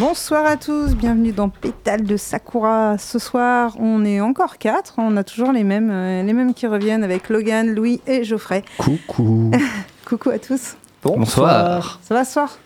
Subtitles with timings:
[0.00, 2.96] Bonsoir à tous, bienvenue dans Pétale de Sakura.
[2.96, 6.66] Ce soir, on est encore quatre, on a toujours les mêmes, euh, les mêmes qui
[6.66, 8.62] reviennent avec Logan, Louis et Geoffrey.
[8.78, 9.50] Coucou.
[10.08, 10.74] Coucou à tous.
[11.02, 12.00] Bonsoir.
[12.02, 12.58] Ça va ce soir?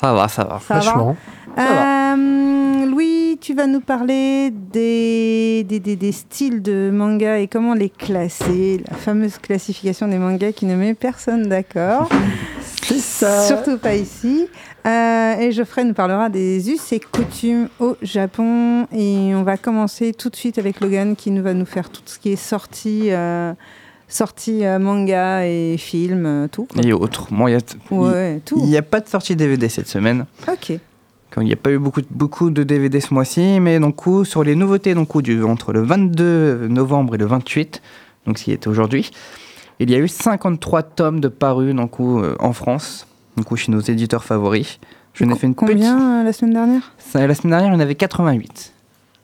[0.00, 0.60] Ça va, ça va.
[0.60, 0.80] Ça va?
[0.80, 1.16] Franchement.
[1.58, 7.74] Euh, Louis, tu vas nous parler des, des, des- des styles de manga et comment
[7.74, 12.08] les classer, la fameuse classification des mangas qui ne met personne d'accord.
[12.84, 13.42] C'est ça.
[13.46, 14.46] Surtout pas ici.
[14.88, 18.86] Euh, et Geoffrey nous parlera des us et coutumes au Japon.
[18.92, 22.00] Et on va commencer tout de suite avec Logan qui nous va nous faire tout
[22.06, 23.52] ce qui est sorti, euh,
[24.08, 26.66] sorti euh, manga et film, tout.
[26.72, 26.82] quoi.
[26.82, 27.28] Et autres.
[27.30, 30.24] Bon, il y a t- Ouais, n'y a pas de sortie DVD cette semaine.
[30.50, 30.72] Ok.
[31.40, 34.24] Il n'y a pas eu beaucoup, de- beaucoup de DVD ce mois-ci, mais donc coup,
[34.24, 37.80] sur les nouveautés donc, coup, du, entre le 22 novembre et le 28,
[38.26, 39.10] donc ce qui était aujourd'hui,
[39.78, 43.06] il y a eu 53 tomes de parus donc, coup, en France,
[43.38, 44.78] donc, coup, chez nos éditeurs favoris.
[45.14, 45.54] Je n'ai fait une.
[45.54, 46.92] Combien euh, la semaine dernière?
[46.98, 48.72] Ça, la semaine dernière, il y en avait 88.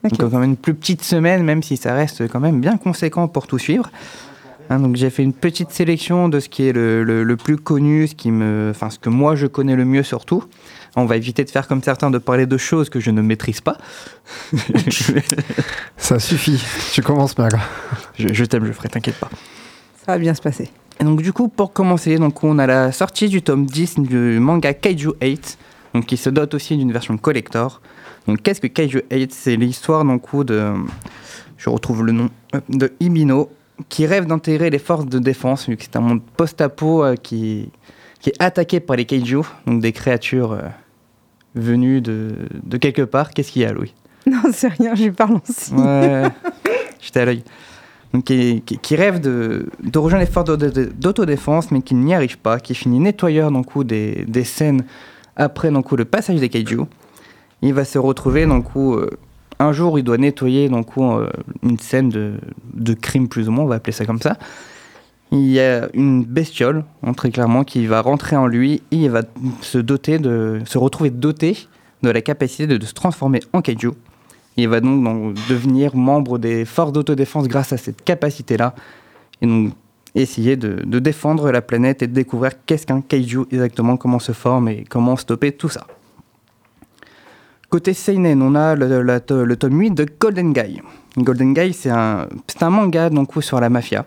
[0.05, 0.11] Ok.
[0.11, 3.29] Donc quand même une plus petite semaine, même si ça reste quand même bien conséquent
[3.29, 3.91] pour tout suivre.
[4.71, 7.57] Hein, donc j'ai fait une petite sélection de ce qui est le, le- le plus
[7.59, 10.45] connu, ce qui me, enfin ce que moi je connais le mieux surtout.
[10.97, 13.61] On va éviter de faire comme certains de parler de choses que je ne maîtrise
[13.61, 13.77] pas.
[15.97, 17.53] Ça suffit, tu commences mal.
[18.19, 19.29] je je t'aime, je ferai, t'inquiète pas.
[20.05, 20.71] Ça va bien se passer.
[21.01, 24.39] Et donc du coup, pour commencer, donc on a la sortie du tome 10 du
[24.39, 25.59] manga Kaiju 8,
[25.95, 27.81] donc qui se dote aussi d'une version collector.
[28.27, 30.73] Donc qu'est-ce que Kaiju 8 C'est l'histoire d'un coup de,
[31.57, 33.51] je retrouve le nom, hop, de Ibino,
[33.89, 37.71] qui rêve d'intégrer les forces de défense, vu que c'est un monde post-apo euh, qui,
[38.21, 40.63] qui est attaqué par les Kaiju, donc des créatures euh,
[41.55, 43.31] venues de, de quelque part.
[43.31, 43.95] Qu'est-ce qu'il y a, Louis?
[44.27, 45.75] Non, c'est rien, je lui parle aussi.
[45.75, 46.29] Ouais,
[47.01, 47.45] j'étais à l'œil.
[48.23, 48.63] Qui,
[48.95, 53.01] rêve de, de rejoindre les forces d'auto- d'autodéfense, mais qui n'y arrive pas, qui finit
[53.01, 54.85] nettoyeur coup des, des scènes
[55.35, 56.83] après d'un coup, le passage des kaiju.
[57.61, 59.11] Il va se retrouver coup, euh,
[59.59, 61.29] un jour, il doit nettoyer coup, euh,
[61.65, 62.35] une scène de,
[62.73, 64.37] de crime plus ou moins, on va appeler ça comme ça.
[65.33, 66.85] Il y a une bestiole,
[67.17, 69.23] très clairement, qui va rentrer en lui et il va
[69.61, 71.67] se doter de, se retrouver doté
[72.05, 73.91] de la capacité de, de se transformer en kaiju.
[74.57, 78.75] Il va donc, devenir membre des forces d'autodéfense grâce à cette capacité-là.
[79.43, 79.73] Et donc
[80.15, 84.69] essayer de, défendre la planète et de découvrir qu'est-ce qu'un kaiju exactement, comment se forme
[84.69, 85.87] et comment stopper tout ça.
[87.69, 90.81] Côté Seinen, on a le, tome 8 de Golden Guy.
[91.19, 92.29] Golden Guy, c'est un,
[92.61, 94.07] un manga donc, sur la mafia.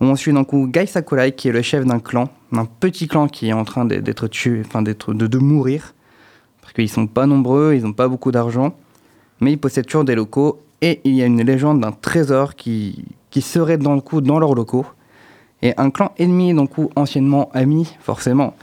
[0.00, 3.48] On suit donc Guy Sakurai, qui est le chef d'un clan, d'un petit clan qui
[3.48, 5.94] est en train d'être- tué, enfin de, de mourir.
[6.60, 8.74] Parce qu'ils sont pas nombreux, ils n'ont pas beaucoup d'argent
[9.42, 13.04] mais ils possèdent toujours des locaux et il y a une légende d'un trésor qui,
[13.40, 14.86] serait dans le coup dans leurs locaux.
[15.62, 18.54] Et un clan ennemi, donc coup anciennement ami, forcément,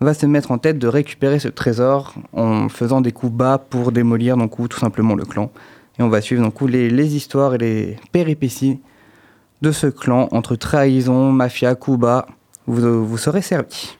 [0.00, 3.92] va se mettre en tête de récupérer ce trésor en faisant des coups bas pour
[3.92, 5.50] démolir donc coup tout simplement le clan.
[5.98, 8.78] Et on va suivre donc les, les histoires et les péripéties
[9.62, 12.26] de ce clan entre trahison, mafia, coups bas.
[12.66, 13.98] Vous, vous serez servi.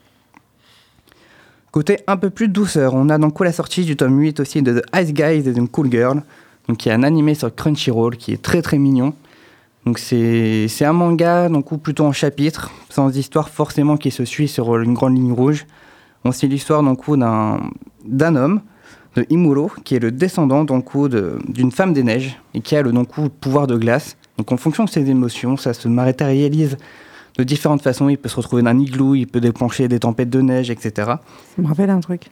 [1.73, 4.81] Côté un peu plus douceur, on a donc la sortie du tome 8 aussi de
[4.81, 6.23] The Ice Guys and the Cool Girl,
[6.67, 9.15] donc qui est un animé sur Crunchyroll qui est très très mignon.
[9.87, 14.49] Donc c'est un manga donc ou plutôt en chapitre, sans histoire forcément qui se suit
[14.49, 15.65] sur une grande ligne rouge.
[16.25, 17.05] On suit l'histoire donc
[18.05, 18.61] d'un homme
[19.15, 22.75] de Imuro qui est le descendant donc ou de- d'une femme des neiges et qui
[22.75, 24.17] a le donc ou pouvoir de glace.
[24.39, 26.77] Donc en fonction de ses émotions, ça se matérialise
[27.39, 28.09] de différentes façons.
[28.09, 30.93] Il peut se retrouver dans un igloo, il peut déclencher des tempêtes de neige, etc.
[30.97, 31.17] Ça
[31.59, 32.25] me rappelle un truc.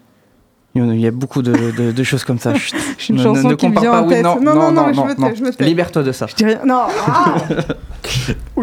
[0.74, 2.52] Il y a- beaucoup de, de- de choses comme ça.
[2.98, 4.22] J'ai une Ne- chanson ne qui me compare vient pas, en oui, tête.
[4.24, 5.34] non, non, non, non, non, je non, me tais, non.
[5.34, 5.64] je me tais.
[5.64, 6.26] Libère-toi de ça.
[6.28, 6.60] Je dis rien.
[6.64, 6.82] Non.
[7.06, 7.36] Ah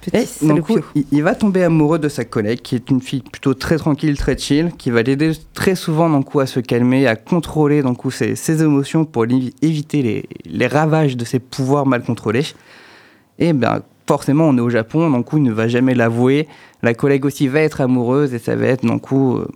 [0.00, 0.80] Petit Et donc, salopio.
[0.94, 4.16] il, il va tomber amoureux de sa collègue, qui est une fille plutôt très tranquille,
[4.16, 7.98] très chill, qui va l'aider très souvent donc, coup, à se calmer, à contrôler donc,
[7.98, 9.26] coup, ses, ses émotions pour
[9.60, 12.46] éviter les, les ravages de ses pouvoirs mal contrôlés.
[13.38, 13.82] Et bien,
[14.14, 16.48] forcément, on est au Japon, donc coup, il ne va jamais l'avouer.
[16.82, 19.46] La collègue aussi va être amoureuse et ça va être donc, coup, euh,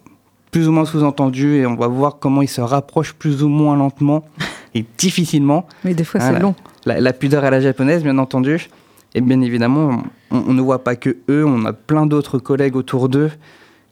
[0.52, 3.76] plus ou moins sous-entendu et on va voir comment ils se rapprochent plus ou moins
[3.76, 4.22] lentement
[4.76, 5.66] et difficilement.
[5.84, 6.54] Mais des fois, c'est long.
[6.86, 8.68] La, la pudeur à la japonaise, bien entendu.
[9.16, 12.76] Et bien évidemment, on, on ne voit pas que eux, on a plein d'autres collègues
[12.76, 13.30] autour d'eux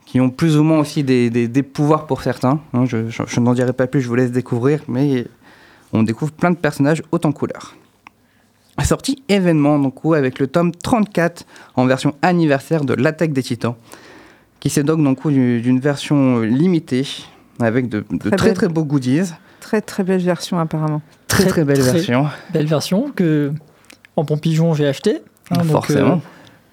[0.06, 2.60] qui ont plus ou moins aussi des, des- des pouvoirs pour certains.
[2.74, 2.84] hein.
[2.86, 5.26] je je- je n'en dirai pas plus, je vous laisse découvrir, mais
[5.92, 7.74] on découvre plein de personnages haut en couleur.
[8.84, 11.44] Sortie événement, donc, avec le tome 34
[11.76, 13.74] en version anniversaire de l'attaque des titans,
[14.60, 17.06] qui s'est donc, donc du- d'une version limitée
[17.60, 19.30] avec de, de Très très beaux goodies.
[19.60, 21.02] Très très belle version apparemment.
[21.28, 22.26] Très très, belle très- version.
[22.52, 23.52] Belle version que
[24.16, 25.18] en bon pigeon j'ai acheté.
[25.50, 26.14] hein, donc, Forcément.
[26.14, 26.16] euh,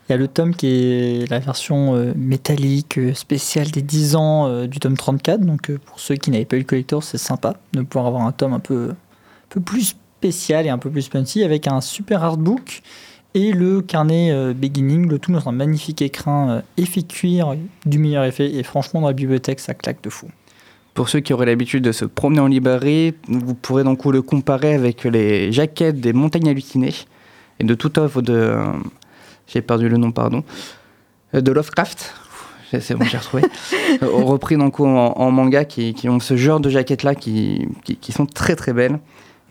[0.10, 4.16] Il y a le tome qui est la version euh, métallique euh, spéciale des 10
[4.16, 5.42] ans euh, du tome 34.
[5.42, 8.32] Donc pour ceux qui n'avaient pas eu le collector, c'est sympa de pouvoir avoir un
[8.32, 8.96] tome un peu, un
[9.50, 12.82] peu plus spécial et un peu plus punchy avec un super artbook
[13.36, 17.56] et le carnet Beginning, le tout dans un magnifique écrin effet cuir
[17.86, 18.54] du meilleur effet.
[18.54, 20.28] Et franchement, dans la bibliothèque, ça claque de fou.
[20.94, 24.74] Pour ceux qui auraient l'habitude de se promener en librairie, vous pourrez donc le comparer
[24.74, 26.94] avec les jaquettes des montagnes hallucinées
[27.60, 28.56] et de toute œuvre de.
[29.48, 30.44] j'ai perdu le nom, pardon.
[31.34, 32.14] De Lovecraft.
[32.72, 33.44] C'est bon, j'ai retrouvé.
[34.02, 38.74] repris donc en, manga qui, ont ce genre de jaquettes-là qui, qui, sont très très
[38.74, 39.00] belles.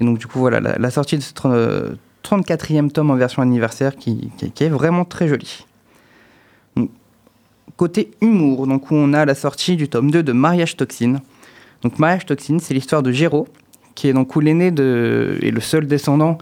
[0.00, 1.32] Et donc, du coup, voilà, la, sortie de ce
[2.24, 5.66] 34e tome en version anniversaire qui, est vraiment très jolie.
[7.76, 11.20] côté humour, donc on a la sortie du tome 2 de Mariage Toxine.
[11.82, 13.46] Donc Mariage Toxine, c'est l'histoire de Géraud,
[13.94, 16.38] qui est donc l'aîné et le seul descendant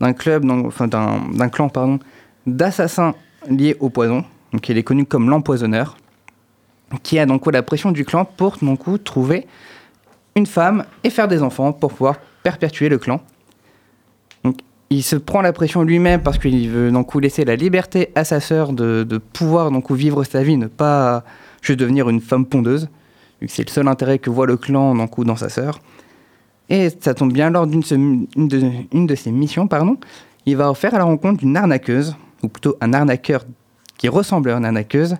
[0.00, 1.98] d'un club, enfin d'un clan pardon,
[2.46, 3.14] d'assassins
[3.48, 4.24] liés au poison.
[4.52, 5.96] Donc il est connu comme l'empoisonneur,
[7.02, 9.46] qui a donc la pression du clan pour donc trouver
[10.34, 13.20] une femme et faire des enfants pour pouvoir perpétuer le clan.
[14.44, 14.58] Donc
[14.90, 18.40] il se prend la pression lui-même parce qu'il veut donc laisser la liberté à sa
[18.40, 21.24] sœur de, pouvoir donc vivre sa vie, ne pas
[21.62, 22.88] juste devenir une femme pondeuse
[23.48, 25.80] c'est le seul intérêt que voit le clan dans, dans sa sœur.
[26.68, 27.82] Et ça tombe bien, lors d'une
[28.36, 28.62] une de,
[28.92, 29.96] une de ses missions, pardon,
[30.46, 33.44] il va faire à la rencontre d'une arnaqueuse, ou plutôt un arnaqueur
[33.98, 35.16] qui ressemble à une arnaqueuse,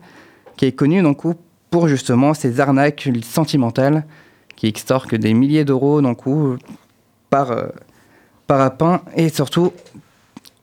[0.56, 1.22] qui est connu donc,
[1.70, 4.04] pour justement ses arnaques sentimentales,
[4.56, 6.00] qui extorquent des milliers d'euros
[7.30, 7.68] par, euh,
[9.16, 9.72] et surtout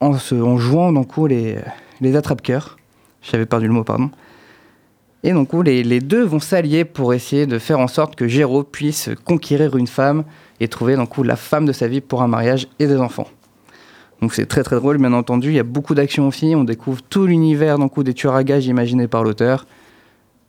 [0.00, 1.58] en, se, en jouant donc, les,
[2.00, 2.76] les attrape-coeurs.
[3.22, 4.10] J'avais perdu le mot, pardon.
[5.24, 8.62] Et donc les, les deux vont s'allier pour essayer de faire en sorte que Géraud
[8.62, 10.24] puisse conquérir une femme
[10.60, 13.26] et trouver donc, la femme de sa vie pour un mariage et des enfants.
[14.20, 15.48] Donc c'est très très drôle, bien entendu.
[15.48, 16.54] Il y a beaucoup d'action aussi.
[16.54, 19.66] On découvre tout l'univers donc, des tueurs à gages imaginés par l'auteur.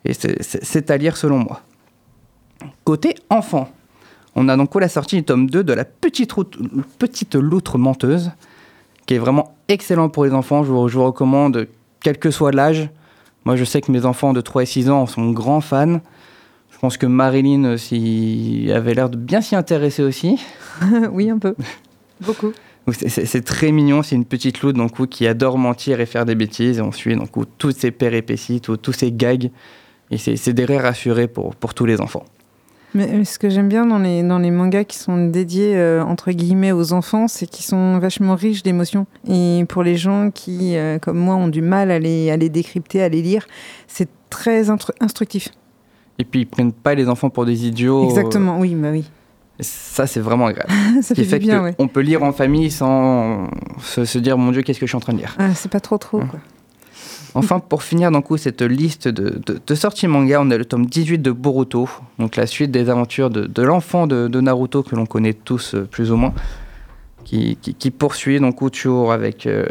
[0.04, 1.60] Et c'est à lire selon moi.
[2.84, 3.70] Côté enfant,
[4.36, 6.56] on a donc la sortie du tome 2 de La Petite, route,
[6.98, 8.30] petite Loutre Menteuse,
[9.06, 10.62] qui est vraiment excellent pour les enfants.
[10.62, 11.66] Je vous, je vous recommande,
[12.00, 12.90] quel que soit l'âge,
[13.44, 16.00] moi, je sais que mes enfants de 3 et 6 ans sont grands fans.
[16.70, 20.38] Je pense que Marilyn euh, avait l'air de bien s'y intéresser aussi.
[21.12, 21.54] oui, un peu.
[22.20, 22.52] Beaucoup.
[22.92, 26.78] C'est très mignon, c'est une petite loutre donc, qui adore mentir et faire des bêtises.
[26.78, 29.50] Et on suit donc, toutes ses péripéties, tous ses gags.
[30.10, 32.24] Et c'est des rires rassurés pour, pour tous les enfants.
[32.94, 36.32] Mais ce que j'aime bien dans les, dans les mangas qui sont dédiés, euh, entre
[36.32, 39.06] guillemets, aux enfants, c'est qu'ils sont vachement riches d'émotions.
[39.28, 42.48] Et pour les gens qui, euh, comme moi, ont du mal à les, à les
[42.48, 43.46] décrypter, à les lire,
[43.86, 44.70] c'est très
[45.00, 45.48] instructif.
[46.18, 48.04] Et puis, ils prennent pas les enfants pour des idiots.
[48.04, 49.04] Exactement, oui, bah oui.
[49.60, 50.72] Ça, c'est vraiment agréable.
[51.02, 53.48] ça fait, bien, On peut lire en famille sans
[53.82, 55.36] se, dire, mon Dieu, qu'est-ce que je suis en train de lire.
[55.38, 56.40] Ah, c'est pas trop trop, quoi.
[57.34, 61.30] Enfin, pour finir coup, cette liste de, sorties manga, on a le tome 18 de
[61.30, 61.88] Boruto,
[62.18, 66.10] donc la suite des aventures de, l'enfant de, Naruto que l'on connaît tous euh, plus
[66.10, 66.34] ou moins,
[67.24, 67.56] qui,
[67.96, 69.66] poursuit donc toujours avec euh,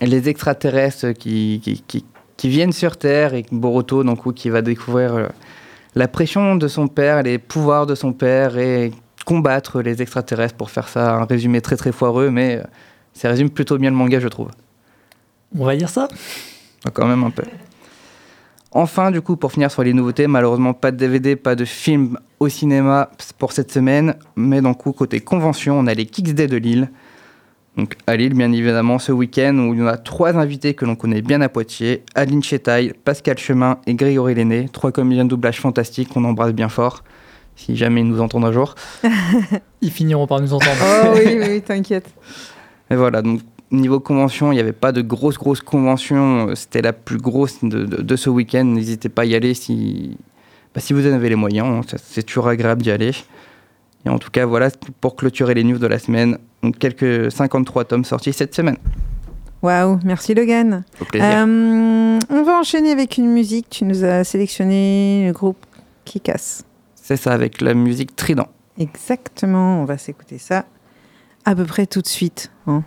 [0.00, 1.82] les extraterrestres qui,
[2.36, 5.26] qui, viennent sur Terre et Boruto donc, qui va découvrir euh,
[5.94, 8.92] la pression de son père, les pouvoirs de son père et
[9.24, 12.60] combattre les extraterrestres pour faire ça un résumé très très foireux, mais
[13.14, 14.48] ça résume plutôt bien le manga, je trouve.
[15.58, 16.08] On va dire ça?
[16.90, 17.44] Quand même un peu.
[18.74, 22.18] Enfin, du coup, pour finir sur les nouveautés, malheureusement, pas de DVD, pas de film
[22.40, 24.14] au cinéma pour cette semaine.
[24.34, 26.90] Mais donc, côté convention, on a les Kicks Day de Lille.
[27.76, 30.96] Donc, à Lille, bien évidemment, ce week-end, où il y a trois invités que l'on
[30.96, 34.68] connaît bien à Poitiers Adeline Chetaille, Pascal Chemin et Grégory Lenné.
[34.72, 37.04] Trois comédiens de doublage fantastiques qu'on embrasse bien fort,
[37.56, 38.74] si jamais ils nous entendent un jour.
[39.82, 40.80] ils finiront par nous entendre.
[40.82, 42.08] oh oui, oui, t'inquiète.
[42.90, 43.40] Et voilà, donc
[43.72, 46.54] niveau convention, il n'y avait pas de grosse, grosse convention.
[46.54, 48.64] C'était la plus grosse de, ce week-end.
[48.64, 50.16] N'hésitez pas à y aller si,
[50.74, 51.66] bah, si vous en avez les moyens.
[51.66, 51.96] Hein.
[52.02, 53.12] C'est toujours agréable d'y aller.
[54.04, 54.68] Et en tout cas, voilà
[55.00, 56.38] pour clôturer les news de la semaine.
[56.62, 58.76] Donc, quelques 53 tomes sortis cette semaine.
[59.62, 60.84] Waouh, merci Logan.
[61.00, 61.28] Au plaisir.
[61.28, 63.70] Euh, on va enchaîner avec une musique.
[63.70, 65.64] Tu nous as sélectionné le groupe
[66.04, 66.64] qui casse.
[66.96, 68.48] C'est ça, avec la musique Trident.
[68.78, 70.64] Exactement, on va s'écouter ça
[71.44, 72.50] à peu près tout de suite.
[72.66, 72.82] Hein.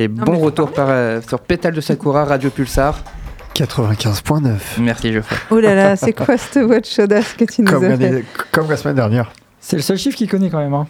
[0.00, 2.98] Et bon retour par, euh, sur Pétale de Sakura, Radio Pulsar.
[3.54, 4.48] 95.9.
[4.80, 5.36] Merci Geoffrey.
[5.50, 8.70] Oh là là, c'est quoi cette watch audace que tu nous Comme, as fait comme
[8.70, 9.30] la semaine dernière.
[9.60, 10.72] C'est le seul chiffre qu'il connaît quand même.
[10.72, 10.86] hein.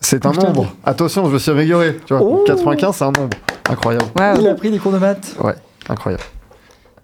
[0.00, 0.74] C'est un nombre.
[0.84, 1.96] Attention, je me suis amélioré.
[2.04, 3.36] Tu vois, Oh 95, c'est un nombre.
[3.68, 4.06] Incroyable.
[4.18, 4.40] Waouh.
[4.40, 5.36] Il a pris des cours de maths.
[5.40, 5.54] Ouais,
[5.88, 6.24] incroyable.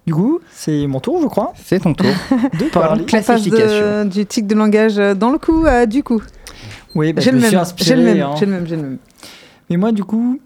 [0.05, 2.07] Du coup, c'est mon tour, je crois, C'est ton tour.
[2.59, 3.03] de parler.
[3.03, 4.03] On passe Classification.
[4.03, 6.21] de- du tic de langage dans le coup à du coup.
[6.93, 7.63] Oui, bah, le j'ai le même, hein.
[7.77, 8.03] j'ai le
[8.51, 8.97] même, j'ai le même.
[9.69, 10.39] Mais moi, du coup,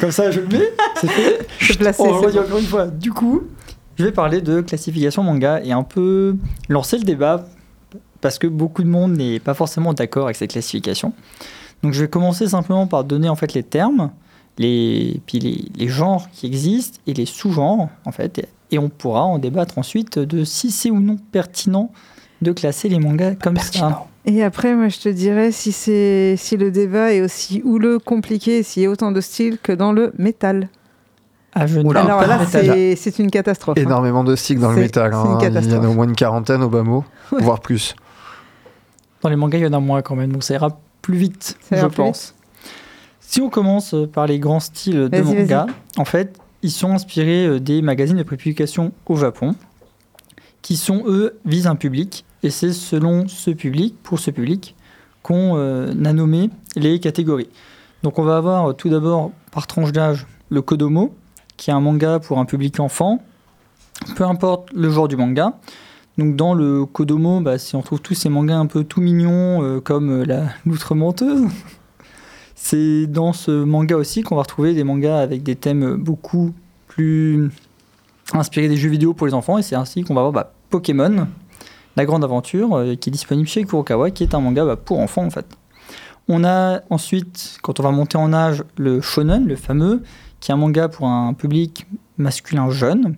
[0.00, 0.72] comme ça, je le mets.
[1.00, 1.46] C'est fait.
[1.58, 2.02] Je placer.
[2.02, 2.86] On redit encore une fois.
[2.86, 3.42] Du coup,
[3.96, 6.36] je vais parler de classification manga et un peu
[6.68, 7.46] lancer le débat
[8.20, 11.12] parce que beaucoup de monde n'est pas forcément d'accord avec cette classification.
[11.82, 14.10] Donc, je vais commencer simplement par donner en fait les termes,
[14.58, 18.88] les puis les, les genres qui existent et les sous-genres en fait, et, et on
[18.88, 21.90] pourra en débattre ensuite de si c'est ou non pertinent
[22.40, 24.06] de classer les mangas comme ça.
[24.24, 28.62] Et après, moi, je te dirais si c'est si le débat est aussi houleux, compliqué,
[28.62, 30.68] s'il y a autant de styles que dans le métal.
[31.54, 32.02] Ah, je Oula.
[32.02, 33.76] Alors là, c'est c'est une catastrophe.
[33.78, 33.82] hein.
[33.82, 35.10] Énormément de styles dans le métal.
[35.12, 35.24] c'est hein.
[35.24, 35.84] une Il y en a catastrophe.
[35.86, 37.94] au moins une quarantaine au bas mot, voire plus.
[39.22, 41.56] Dans les mangas, il y en a moins quand même, donc ça ira plus vite,
[41.68, 42.34] Ça je pense.
[43.20, 47.46] Si on commence par les grands styles de Vas-y, manga, en fait, ils sont inspirés
[47.46, 49.54] euh, des magazines de prépublication au Japon,
[50.60, 54.74] qui sont, eux, visent un public, et c'est selon ce public, pour ce public,
[55.22, 57.48] qu'on euh, a nommé les catégories.
[58.02, 61.14] Donc on va avoir tout d'abord, par tranche d'âge, le Kodomo,
[61.56, 63.22] qui est un manga pour un public enfant,
[64.16, 65.58] peu importe le genre du manga.
[66.18, 69.62] Donc dans le Kodomo, bah, si on trouve tous ces mangas un peu tout mignons,
[69.62, 71.46] euh, comme euh, la loutre menteuse,
[72.54, 76.52] c'est dans ce manga aussi qu'on va retrouver des mangas avec des thèmes beaucoup
[76.88, 77.50] plus
[78.32, 81.26] inspirés des jeux vidéo pour les enfants, et c'est ainsi qu'on va avoir bah, Pokémon,
[81.96, 85.00] la grande aventure, euh, qui est disponible chez Kurokawa, qui est un manga bah, pour
[85.00, 85.46] enfants en fait.
[86.28, 90.02] On a ensuite, quand on va monter en âge, le shonen, le fameux,
[90.40, 93.16] qui est un manga pour un public masculin jeune.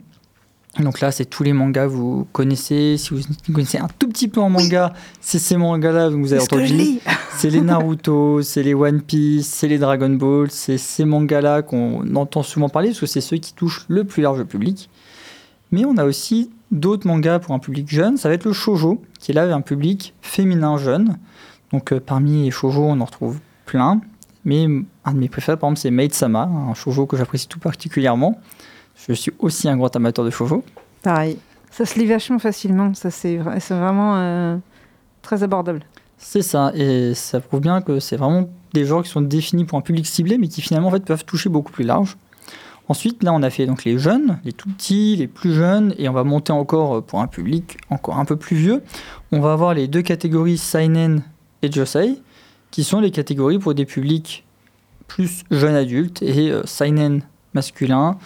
[0.81, 2.97] Donc là, c'est tous les mangas que vous connaissez.
[2.99, 3.21] Si vous
[3.53, 6.99] connaissez un tout petit peu en manga, c'est ces mangas-là que vous avez entendu.
[7.37, 12.15] C'est les Naruto, c'est les One Piece, c'est les Dragon Ball, c'est ces mangas-là qu'on
[12.17, 14.91] entend souvent parler parce que c'est ceux qui touchent le plus large public.
[15.71, 18.19] Mais on a aussi d'autres mangas pour un public jeune.
[18.19, 21.17] Ça va être le shoujo, qui est là un public féminin jeune.
[21.73, 24.01] Donc euh, parmi les shoujo, on en retrouve plein.
[24.45, 24.67] Mais
[25.05, 28.39] un de mes préférés, par exemple, c'est Maid Sama, un shoujo que j'apprécie tout particulièrement.
[29.09, 30.63] Je suis aussi un grand amateur de shoujo.
[31.03, 31.39] Pareil.
[31.71, 32.93] Ça se lit vachement facilement.
[32.95, 34.57] Ça, c'est vraiment euh,
[35.23, 35.81] très abordable.
[36.19, 39.77] C'est ça, et ça prouve bien que c'est vraiment des genres qui sont définis pour
[39.77, 42.17] un public ciblé, mais qui finalement en fait, peuvent toucher beaucoup plus large.
[42.89, 46.09] Ensuite, là, on a fait donc les jeunes, les tout petits, les plus jeunes, et
[46.09, 48.83] on va monter encore euh, pour un public encore un peu plus vieux.
[49.33, 51.23] On va avoir les deux catégories Seinen
[51.63, 52.21] et Josei,
[52.71, 54.45] qui sont les catégories pour des publics
[55.09, 57.23] plus jeunes adultes, et euh, Seinen
[57.55, 58.19] masculin,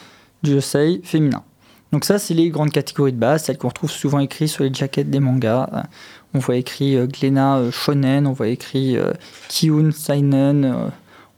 [0.43, 1.45] Josei féminin.
[1.93, 4.73] Donc ça, c'est les grandes catégories de base, celles qu'on retrouve souvent écrites sur les
[4.73, 5.87] jaquettes des mangas.
[6.35, 9.13] On voit écrit euh, Glénat euh, Shonen, on voit écrit euh,
[9.49, 10.91] Kiun Seinen,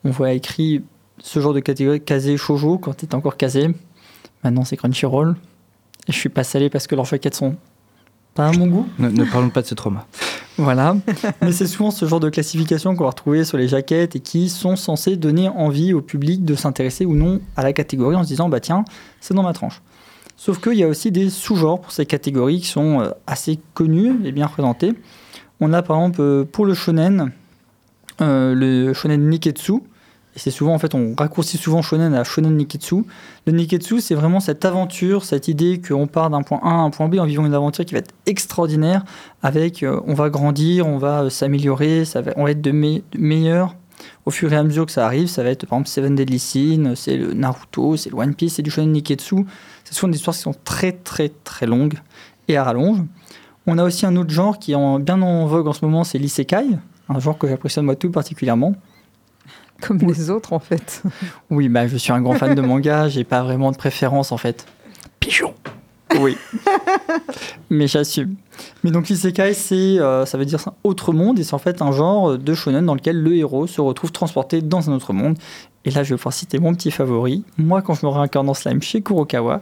[0.05, 0.83] on voit écrit
[1.23, 3.69] ce genre de catégorie Kaze Shoujo quand t'es encore Kaze.
[4.43, 5.37] Maintenant, c'est Crunchyroll.
[6.09, 7.57] Et je suis pas salé parce que leurs jaquettes sont
[8.35, 8.89] pas à mon goût.
[8.99, 10.07] Ne, ne parlons pas de ce trauma.
[10.57, 10.97] Voilà.
[11.43, 14.49] Mais c'est souvent ce genre de classification qu'on va retrouver sur les jaquettes et qui
[14.49, 18.29] sont censées donner envie au public de s'intéresser ou non à la catégorie en se
[18.29, 18.85] disant bah tiens,
[19.21, 19.83] c'est dans ma tranche.
[20.37, 24.15] Sauf qu'il y a aussi des sous-genres pour ces catégories qui sont euh, assez connus
[24.25, 24.95] et bien représentés.
[25.61, 27.33] On a par exemple euh, pour le shonen,
[28.21, 29.83] euh, le shonen Niketsu.
[30.37, 33.05] C'est souvent, en fait, on raccourcit souvent shonen à shonen Niketsu.
[33.47, 36.91] Le Niketsu, c'est vraiment cette aventure, cette idée qu'on part d'un point A à un
[36.91, 39.05] point B en vivant une aventure qui va être extraordinaire.
[39.43, 42.05] Avec, euh, on va grandir, on va euh, s'améliorer,
[42.37, 43.75] on va être de, me- meilleur
[44.25, 45.27] au fur et à mesure que ça arrive.
[45.27, 48.55] Ça va être par exemple Seven Deadly Sins, c'est le Naruto, c'est le One Piece,
[48.55, 49.45] c'est du shonen Niketsu.
[49.85, 51.99] C'est souvent des histoires qui sont très très très longues
[52.47, 52.99] et à rallonge.
[53.67, 56.05] On a aussi un autre genre qui est en- bien en vogue en ce moment,
[56.05, 56.65] c'est l'isekai,
[57.09, 58.75] un genre que j'apprécie moi tout particulièrement.
[59.87, 61.03] Comme les autres, en fait.
[61.51, 64.37] Oui, bah, je suis un grand fan de manga, j'ai pas vraiment de préférence en
[64.37, 64.67] fait.
[65.21, 65.55] Pigeon
[66.21, 66.37] Oui.
[67.71, 68.37] Mais j'assume.
[68.85, 71.83] Mais donc l'isekai, c'est, euh, ça veut dire un autre monde, et c'est en fait
[71.83, 75.37] un genre de shonen dans lequel le héros se retrouve transporté dans un autre monde.
[75.85, 78.55] Et là, je vais pouvoir citer mon petit favori, moi quand je me réincarne en
[78.55, 79.61] slime chez Kurokawa,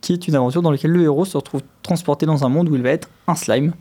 [0.00, 2.76] qui est une aventure dans laquelle le héros se retrouve transporté dans un monde où
[2.76, 3.72] il va être un slime,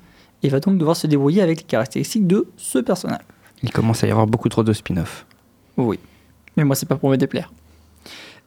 [0.41, 3.21] et va donc devoir se débrouiller avec les caractéristiques de ce personnage.
[3.63, 5.26] Il commence à y avoir beaucoup trop de spin-off.
[5.78, 6.00] Oui.
[6.58, 7.52] Mais moi, c'est pas pour me déplaire.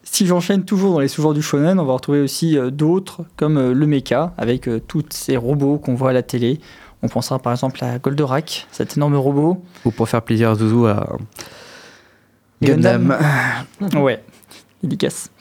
[0.03, 3.57] Si j'enchaîne toujours dans les sous-genres du shonen, on va retrouver aussi euh, d'autres, comme
[3.57, 6.59] euh, le mecha, avec euh, tous ces robots qu'on voit à la télé.
[7.03, 9.63] On pensera par exemple à Goldorak, cet énorme robot.
[9.85, 11.17] Ou pour faire plaisir à Zouzou à
[12.61, 13.15] Gundam.
[13.79, 14.01] Gundam.
[14.03, 14.23] Ouais,
[14.83, 15.31] dédicace.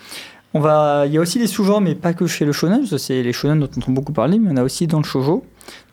[0.55, 2.91] On va, il y a aussi des sous-genres, mais pas que chez le shonen, parce
[2.91, 5.05] que c'est les shonen dont on entend beaucoup parler, mais on a aussi dans le
[5.05, 5.45] shoujo.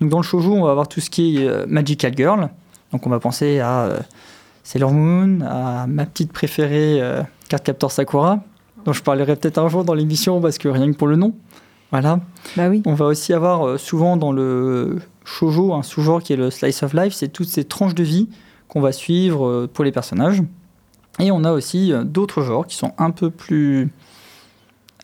[0.01, 2.49] Donc dans le shoujo, on va avoir tout ce qui est Magical Girl.
[2.91, 3.99] Donc on va penser à
[4.65, 8.43] Sailor Moon, à ma petite préférée euh, Cardcaptor Sakura,
[8.83, 11.33] dont je parlerai peut-être un jour dans l'émission parce que rien que pour le nom.
[11.91, 12.19] Voilà.
[12.57, 12.81] Bah oui.
[12.85, 16.83] On va aussi avoir euh, souvent dans le shoujo un sous-genre qui est le slice
[16.83, 18.27] of life, c'est toutes ces tranches de vie
[18.67, 20.43] qu'on va suivre euh, pour les personnages.
[21.19, 23.89] Et on a aussi euh, d'autres genres qui sont un peu plus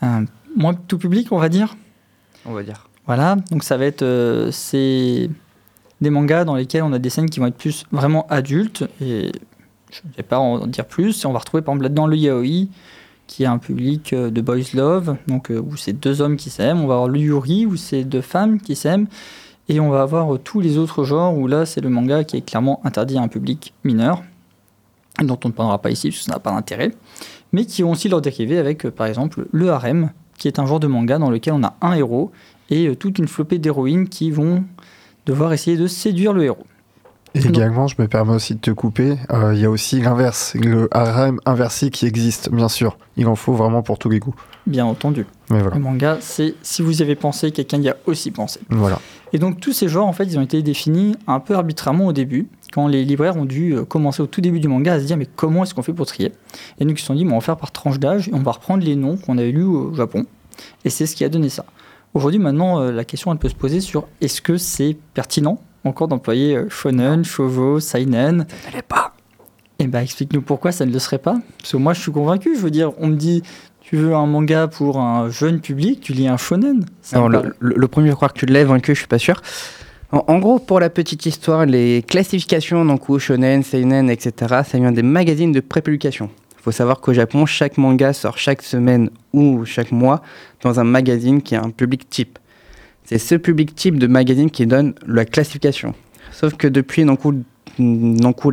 [0.03, 1.75] euh, moins tout public, on va dire.
[2.45, 2.89] On va dire.
[3.07, 5.29] Voilà, donc ça va être euh, c'est
[6.01, 9.31] des mangas dans lesquels on a des scènes qui vont être plus vraiment adultes et
[9.91, 11.25] je ne vais pas en dire plus.
[11.25, 12.67] On va retrouver par exemple là-dedans le yaoi
[13.27, 16.49] qui est un public euh, de boys love, donc euh, où c'est deux hommes qui
[16.49, 16.81] s'aiment.
[16.81, 19.07] On va avoir le yuri où c'est deux femmes qui s'aiment
[19.69, 22.35] et on va avoir euh, tous les autres genres où là c'est le manga qui
[22.37, 24.21] est clairement interdit à un public mineur
[25.21, 26.91] dont on ne parlera pas ici parce que ça n'a pas d'intérêt,
[27.53, 30.79] mais qui ont aussi leur dérivé avec par exemple le harem qui est un genre
[30.79, 32.31] de manga dans lequel on a un héros
[32.69, 34.63] et toute une flopée d'héroïnes qui vont
[35.25, 36.65] devoir essayer de séduire le héros.
[37.33, 40.89] Également, je me permets aussi de te couper, euh, il y a aussi l'inverse, le
[40.91, 42.97] harem inversé qui existe, bien sûr.
[43.15, 44.35] Il en faut vraiment pour tous les goûts.
[44.67, 45.25] Bien entendu.
[45.49, 45.75] Mais voilà.
[45.75, 48.59] Le manga, c'est si vous y avez pensé, quelqu'un y a aussi pensé.
[48.69, 48.99] Voilà.
[49.33, 52.13] Et donc tous ces genres, en fait, ils ont été définis un peu arbitrairement au
[52.13, 55.05] début, quand les libraires ont dû euh, commencer au tout début du manga à se
[55.05, 56.33] dire mais comment est-ce qu'on fait pour trier?
[56.79, 58.51] Et donc ils se sont dit on va faire par tranche d'âge et on va
[58.51, 60.25] reprendre les noms qu'on avait lus au Japon.
[60.83, 61.65] Et c'est ce qui a donné ça.
[62.13, 66.07] Aujourd'hui, maintenant, euh, la question elle peut se poser sur est-ce que c'est pertinent encore
[66.07, 69.13] d'employer euh, shonen, shoujo, seinen Ça n'allait pas.
[69.79, 71.37] Eh ben, explique-nous pourquoi ça ne le serait pas.
[71.59, 72.55] Parce que moi, je suis convaincu.
[72.55, 73.41] Je veux dire, on me dit,
[73.81, 76.85] tu veux un manga pour un jeune public, tu lis un shonen.
[77.29, 79.41] Le, paraît- le- le premier, je crois que tu l'as vaincu, je suis pas sûr.
[80.11, 84.77] En, en gros, pour la petite histoire, les classifications, donc ou shonen, seinen, etc., ça
[84.77, 86.29] vient des magazines de prépublication.
[86.59, 90.21] Il faut savoir qu'au Japon, chaque manga sort chaque semaine ou chaque mois
[90.61, 92.37] dans un magazine qui a un public type.
[93.11, 95.93] C'est ce public type de magazine qui donne la classification.
[96.31, 97.19] Sauf que depuis donc,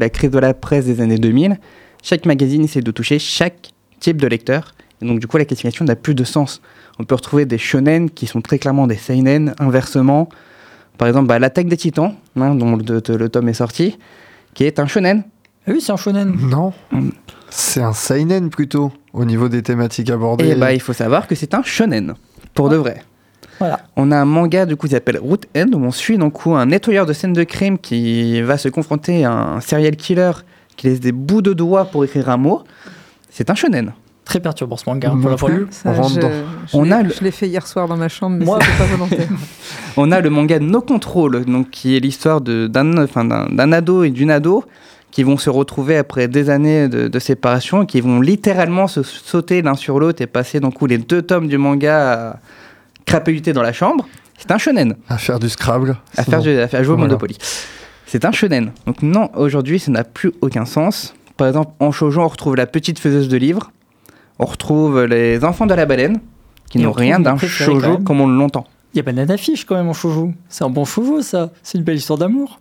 [0.00, 1.60] la crise de la presse des années 2000,
[2.02, 4.74] chaque magazine essaie de toucher chaque type de lecteur.
[5.00, 6.60] Et donc, du coup, la classification n'a plus de sens.
[6.98, 10.28] On peut retrouver des shonen qui sont très clairement des seinen, inversement.
[10.96, 13.96] Par exemple, bah, l'attaque des titans, hein, dont le, tome est sorti,
[14.54, 15.22] qui est un shonen.
[15.68, 16.34] Ah oui, c'est un shonen.
[16.36, 17.10] Non, Mm.
[17.48, 20.48] c'est un seinen plutôt, au niveau des thématiques abordées.
[20.48, 22.14] Et bah, il faut savoir que c'est un shonen,
[22.54, 23.04] pour de vrai.
[23.58, 23.80] Voilà.
[23.96, 26.66] On a un manga du coup qui s'appelle Root End où on suit donc un
[26.66, 30.30] nettoyeur de scènes de crime qui va se confronter à un serial killer
[30.76, 32.62] qui laisse des bouts de doigts pour écrire un mot,
[33.30, 33.92] c'est un shonen.
[34.24, 35.08] Très perturbant ce manga.
[35.10, 35.44] Pour la plus.
[35.46, 35.66] première.
[35.70, 36.30] Ça, On rentre je, dedans.
[36.70, 38.58] je On l'ai- a le- je l'ai fait hier soir dans ma chambre, mais Moi-
[38.60, 39.28] c'était pas volontaire.
[39.96, 43.72] On a le manga No Control, donc qui est l'histoire de- d'un enfin, d'un- d'un
[43.72, 44.64] ado et d'une ado
[45.10, 49.02] qui vont se retrouver après des années de, de séparation et qui vont littéralement se
[49.02, 52.36] sauter l'un sur l'autre et passer donc les deux tomes du manga à
[53.08, 54.06] crapahuter dans la chambre.
[54.38, 54.94] C'est un shonen.
[55.08, 55.96] À faire du Scrabble.
[56.16, 56.44] à faire, bon.
[56.44, 57.08] du- à faire jouer au Voilà.
[57.08, 57.36] Monopoly.
[58.06, 58.72] C'est un shonen.
[58.86, 61.14] Donc non, aujourd'hui, ça n'a plus aucun sens.
[61.36, 63.70] Par exemple, en shoujo, on retrouve la petite faiseuse de livres.
[64.38, 66.20] On retrouve les enfants de la baleine,
[66.70, 68.66] qui n'ont rien d'un shoujo comme on l'entend.
[68.94, 70.32] Il y a Banana Fish quand même en shoujo.
[70.48, 71.50] C'est un bon shoujo ça.
[71.62, 72.60] C'est une belle histoire d'amour.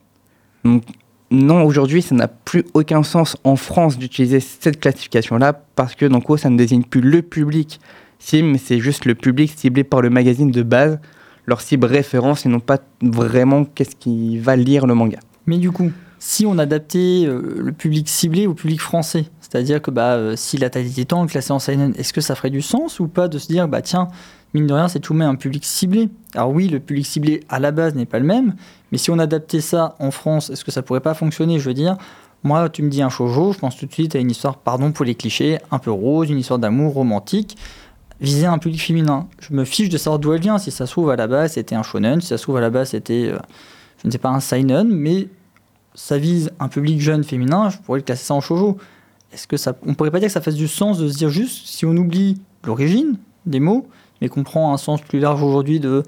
[1.29, 6.29] Non, aujourd'hui, ça n'a plus aucun sens en France d'utiliser cette classification-là, parce que donc,
[6.29, 7.79] oh, ça ne désigne plus le public
[8.19, 10.99] cible, mais c'est juste le public ciblé par le magazine de base,
[11.45, 15.19] leur cible référence, et non pas vraiment qu'est-ce qui va lire le manga.
[15.45, 19.91] Mais du coup, si on adaptait euh, le public ciblé au public français, c'est-à-dire que
[19.91, 22.49] bah, euh, si la taille des titans est classée en seinen, est-ce que ça ferait
[22.49, 24.08] du sens ou pas de se dire, bah tiens,
[24.53, 26.10] mine de rien, c'est tout de même un public ciblé?
[26.36, 28.56] Alors oui, le public ciblé à la base n'est pas le même,
[28.91, 31.60] mais si on adaptait ça en France, est-ce que ça pourrait pas fonctionner?
[31.60, 31.97] Je veux dire,
[32.43, 34.91] moi, tu me dis un shoujo, je pense tout de suite à une histoire, pardon
[34.91, 37.58] pour les clichés, un peu rose, une histoire d'amour romantique,
[38.19, 39.27] visée à un public féminin.
[39.39, 40.58] Je me fiche de savoir d'où elle vient.
[40.58, 42.62] Si ça se trouve à la base, c'était un shonen, si ça se trouve à
[42.62, 43.38] la base, c'était, euh,
[44.01, 45.27] je ne sais pas, un seinen, mais
[45.93, 48.77] ça vise un public jeune féminin, je pourrais le classer ça en shoujo.
[49.34, 51.30] Est-ce que ça, on pourrait pas dire que ça fasse du sens de se dire
[51.30, 53.88] juste si on oublie l'origine des mots,
[54.21, 56.03] mais qu'on prend un sens plus large aujourd'hui de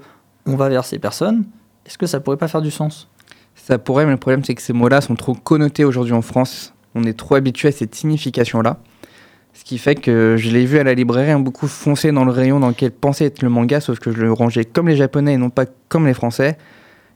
[0.46, 1.44] on va vers ces personnes,
[1.84, 3.08] est-ce que ça pourrait pas faire du sens?
[3.54, 6.72] Ça pourrait, mais le problème, c'est que ces mots-là sont trop connotés aujourd'hui en France.
[6.94, 8.78] On est trop habitué à cette signification-là.
[9.52, 12.30] Ce qui fait que je l'ai vu à la librairie, un beaucoup foncer dans le
[12.32, 15.34] rayon dans lequel pensait être le manga, sauf que je le rangeais comme les Japonais
[15.34, 16.56] et non pas comme les Français.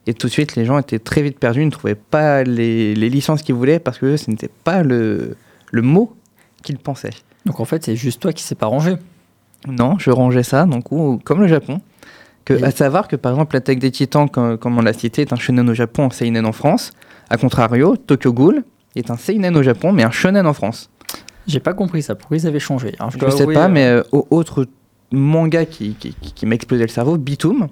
[0.07, 2.95] Et tout de suite, les gens étaient très vite perdus, ils ne trouvaient pas les,
[2.95, 5.37] les licences qu'ils voulaient parce que ce n'était pas le,
[5.73, 6.15] le mot
[6.63, 7.11] qu'ils pensaient.
[7.47, 8.97] Donc en fait, c'est juste toi qui sais pas ranger.
[9.67, 10.85] Non, je rangeais ça, donc
[11.25, 11.81] comme le Japon.
[12.45, 15.23] Que, Et- À savoir que par exemple, l'attaque des titans, comme, comme on l'a cité,
[15.23, 16.93] est un shonen au Japon, un seinen en France.
[17.31, 18.65] A contrario, Tokyo Ghoul
[18.97, 20.91] est un seinen au Japon, mais un shonen en France.
[21.47, 22.15] J'ai pas compris ça.
[22.15, 24.67] Pourquoi ils avaient changé Alors, Je dois sais avouer, pas, euh, mais euh, au- autre
[25.13, 27.69] manga qui, qui, qui- qui m'a explosé le cerveau, Bitoom.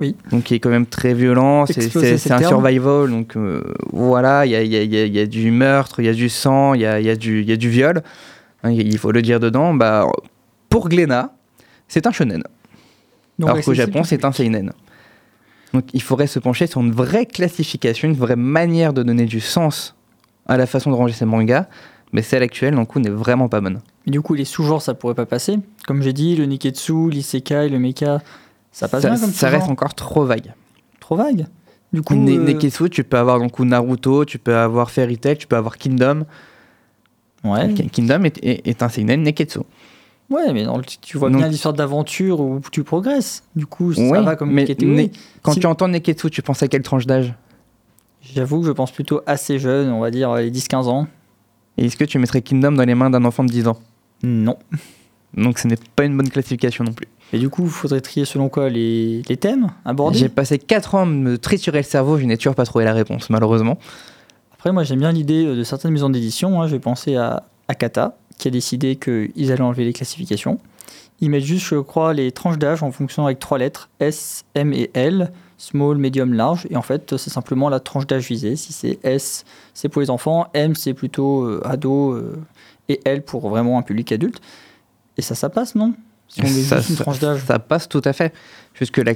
[0.00, 0.16] Oui.
[0.30, 3.62] Donc qui est quand même très violent, c'est- un survival, donc euh,
[3.92, 6.12] voilà, il y a, y a- y a- y a du meurtre, il y a
[6.14, 8.02] du sang, il y a, il y a du, il y a du viol,
[8.64, 9.74] Hein, il faut le dire dedans.
[9.74, 10.06] Bah,
[10.70, 11.34] pour Glénat,
[11.86, 12.42] c'est un shonen.
[13.38, 14.72] donc Alors qu'au Japon, c'est un seinen.
[15.74, 19.40] Donc il faudrait se pencher sur une vraie classification, une vraie manière de donner du
[19.40, 19.94] sens
[20.46, 21.66] à la façon de ranger ces mangas.
[22.14, 23.80] Mais celle actuelle, d'un coup, n'est vraiment pas bonne.
[24.06, 25.58] Du coup, les sous-genres, ça pourrait pas passer.
[25.86, 28.20] Comme j'ai dit, le Niketsu, l'isekai, le mecha,
[28.70, 30.54] ça passe bien comme ça reste encore trop vague.
[31.00, 31.46] Trop vague?
[31.92, 35.36] Du coup, Ne- euh, Neketsu, tu peux avoir donc Naruto, tu peux avoir Fairy Tail,
[35.38, 36.24] tu peux avoir Kingdom.
[37.44, 39.60] ouais, Ki- Kingdom est, est- est un seinen Neketsu.
[40.30, 40.64] ouais, mais
[41.00, 43.42] tu vois Donc- bien l'histoire d'aventure où tu progresses.
[43.56, 44.64] Du coup, ça Ouais, va comme mais.
[44.80, 45.06] Ne-
[45.42, 47.34] Quand Si- tu entends Neketsu, tu penses à quelle tranche d'âge?
[48.22, 51.06] J'avoue que je pense plutôt assez jeune, on va dire euh, les 10-15 ans.
[51.78, 53.78] Et est-ce que tu mettrais Kingdom dans les mains d'un enfant de 10 ans?
[54.22, 54.56] Non.
[55.36, 57.08] Donc ce n'est pas une bonne classification non plus.
[57.32, 60.18] Et du coup, il faudrait trier selon quoi les, les thèmes abordés?
[60.18, 62.92] J'ai passé 4 ans à me triturer le cerveau, je n'ai toujours pas trouvé la
[62.92, 63.78] réponse, malheureusement.
[64.52, 66.62] Après, moi, j'aime bien l'idée euh, de certaines maisons d'édition.
[66.62, 66.68] hein.
[66.68, 70.60] Je vais penser à Akata, qui a décidé qu'ils allaient enlever les classifications.
[71.20, 74.72] Ils mettent juste, je crois, les tranches d'âge en fonction avec trois lettres S, M
[74.72, 76.66] et L, small, medium, large.
[76.70, 78.56] Et en fait, c'est simplement la tranche d'âge visée.
[78.56, 82.36] Si c'est S, c'est pour les enfants, M, c'est plutôt euh, ado, euh,
[82.88, 84.40] et L pour vraiment un public adulte.
[85.16, 85.94] Et ça, ça passe, non?
[86.28, 87.40] Si on ça, une ça- tranche d'âge.
[87.46, 88.32] ça passe tout à fait.
[88.74, 89.12] Jusque là,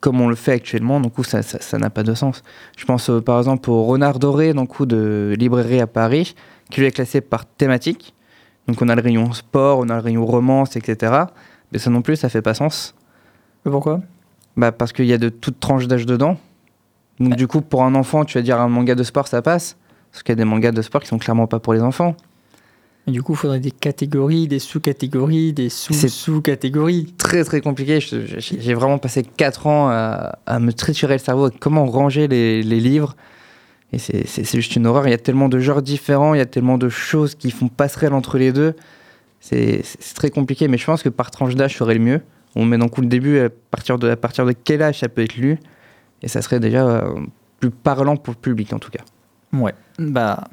[0.00, 2.42] comme on le fait actuellement, donc ça ça ça n'a pas de sens.
[2.78, 6.34] Je pense euh, par exemple au Renard Doré, donc coup de librairie à Paris,
[6.70, 8.14] qui lui est classé par thématique.
[8.68, 11.24] Donc on a le rayon sport, on a le rayon romance, etc.
[11.72, 12.94] Mais ça non plus, ça fait pas sens.
[13.64, 14.00] Mais pourquoi?
[14.60, 16.36] Bah parce qu'il y a de toutes tranches d'âge dedans.
[17.18, 19.76] Donc du coup, pour un enfant, tu vas dire un manga de sport, ça passe.
[20.12, 22.14] Parce qu'il y a des mangas de sport qui sont clairement pas pour les enfants.
[23.06, 27.14] Et du coup, il faudrait des catégories, des sous-catégories, des C'est- sous-sous-catégories.
[27.16, 28.00] très très compliqué.
[28.00, 32.62] J'ai vraiment passé 4 ans à, à me triturer le cerveau, à comment ranger les,
[32.62, 33.16] les livres.
[33.94, 35.06] Et c'est juste une horreur.
[35.08, 37.68] Il y a tellement de genres différents, il y a tellement de choses qui font
[37.68, 38.74] passerelle entre les deux.
[39.40, 39.82] C'est
[40.14, 42.20] très compliqué, mais je pense que par tranche d'âge serait le mieux.
[42.56, 45.22] On met coup le début, à partir, de, à partir de quel âge ça peut
[45.22, 45.58] être lu.
[46.22, 47.14] Et ça serait déjà euh,
[47.60, 49.02] plus parlant pour le public en tout cas.
[49.52, 49.74] Ouais.
[49.98, 50.44] Bah,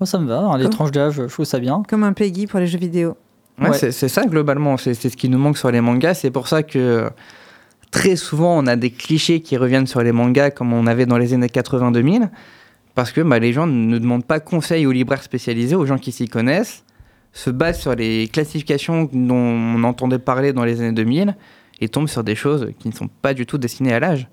[0.00, 0.38] moi, ça me va.
[0.38, 1.82] hein, Les tranches d'âge, je trouve ça bien.
[1.88, 3.16] Comme un Peggy pour les jeux vidéo.
[3.60, 3.78] Ouais, Ouais.
[3.78, 6.14] c'est- ça globalement, c'est c'est ce qui nous manque sur les mangas.
[6.14, 7.08] C'est pour ça que
[7.92, 11.18] très souvent on a des clichés qui reviennent sur les mangas comme on avait dans
[11.18, 12.28] les années 80-2000.
[12.96, 16.10] Parce que bah, les gens ne demandent pas conseil aux libraires spécialisés, aux gens qui
[16.12, 16.84] s'y connaissent,
[17.34, 21.36] se basent sur les classifications dont on entendait parler dans les années 2000
[21.80, 24.28] et tombent sur des choses qui ne sont pas du tout destinées à l'âge.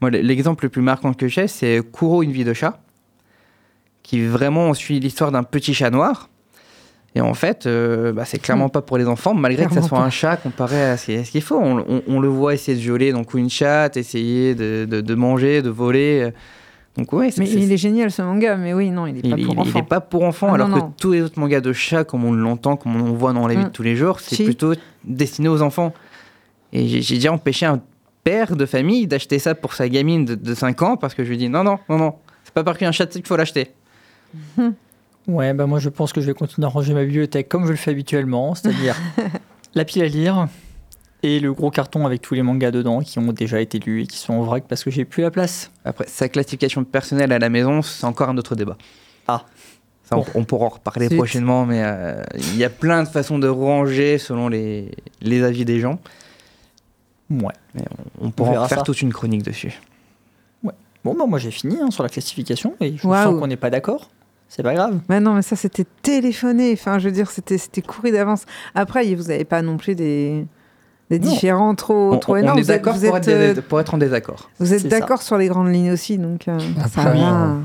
[0.00, 2.80] Moi, l'exemple le plus marquant que j'ai, c'est Kuro, une vie de chat,
[4.02, 6.28] qui vraiment suit l'histoire d'un petit chat noir.
[7.14, 9.98] Et en fait, euh, bah, c'est clairement pas pour les enfants, malgré que ça soit
[9.98, 10.04] pas.
[10.04, 11.56] un chat comparé à ce ce qu'il faut.
[11.58, 15.14] On, on- on le voit essayer de violer donc une chatte, essayer de, de- de
[15.14, 16.30] manger, de voler.
[16.96, 19.36] Donc ouais, Mais il est génial ce manga, mais oui, non, il est il, pas
[19.36, 19.78] il- pour il enfants.
[19.78, 22.24] est pas pour enfants, Ah, alors non, que tous les autres mangas de chats, comme
[22.24, 23.72] on l'entend, comme on voit dans la vie de Mm.
[23.72, 24.44] tous les jours, c'est Si.
[24.44, 24.72] plutôt
[25.04, 25.92] destiné aux enfants.
[26.72, 27.80] Et j'ai j'ai déjà empêché un
[28.24, 31.28] père de famille d'acheter ça pour sa gamine de, de 5 ans parce que je
[31.30, 33.26] lui dis non, non, non, non, c'est pas parce qu'il y a un chat qu'il
[33.26, 33.68] faut l'acheter.
[35.28, 37.70] Ouais, bah moi je pense que je vais continuer à ranger ma bibliothèque comme je
[37.72, 38.94] le fais habituellement, c'est-à-dire
[39.74, 40.46] la pile à lire
[41.22, 44.06] et le gros carton avec tous les mangas dedans qui ont déjà été lus et
[44.06, 45.70] qui sont en vrac parce que j'ai plus la place.
[45.84, 48.76] Après, sa classification personnelle à la maison, c'est encore un autre débat.
[49.28, 49.44] Ah.
[50.04, 50.26] Ça, on, Bon.
[50.36, 51.16] on pourra en reparler Zut.
[51.16, 55.64] prochainement, mais euh, il y a plein de façons de ranger selon les, les avis
[55.64, 55.98] des gens.
[57.28, 57.52] Ouais.
[58.20, 58.84] On pourra verra en faire ça.
[58.84, 59.80] toute une chronique dessus.
[60.62, 63.30] Bon, bah moi j'ai fini hein, sur la classification et je Waouh.
[63.30, 64.10] sens qu'on n'est pas d'accord.
[64.48, 64.98] C'est pas grave.
[65.08, 66.72] Mais non, mais ça, c'était téléphoné.
[66.72, 68.44] Enfin, je veux dire, c'était c'était couru d'avance.
[68.74, 70.44] Après, vous n'avez pas non plus des,
[71.10, 71.30] des Non.
[71.30, 72.58] différents trop, On, trop on énormes.
[72.58, 74.50] est d'accord pour, être euh, pour être en désaccord.
[74.58, 76.58] Vous êtes d'accord sur les grandes lignes aussi, donc euh,
[76.92, 77.56] ça Après, va.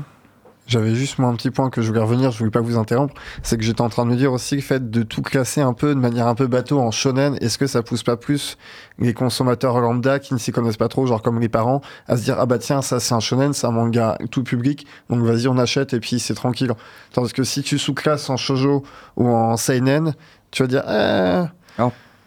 [0.68, 3.14] J'avais juste moi un petit point que je voulais revenir, je voulais pas vous interrompre,
[3.42, 5.72] c'est que j'étais en train de me dire aussi le fait de tout classer un
[5.72, 8.56] peu de manière un peu bateau en shonen, est-ce que ça pousse pas plus
[9.00, 12.22] les consommateurs lambda qui ne s'y connaissent pas trop, genre comme les parents, à se
[12.22, 15.48] dire ah bah tiens ça c'est un shonen, c'est un manga tout public, donc vas-y
[15.48, 16.72] on achète et puis c'est tranquille.
[17.12, 18.84] Tandis que si tu sous-classes en shojo
[19.16, 20.14] ou en seinen,
[20.52, 21.82] tu vas dire eh,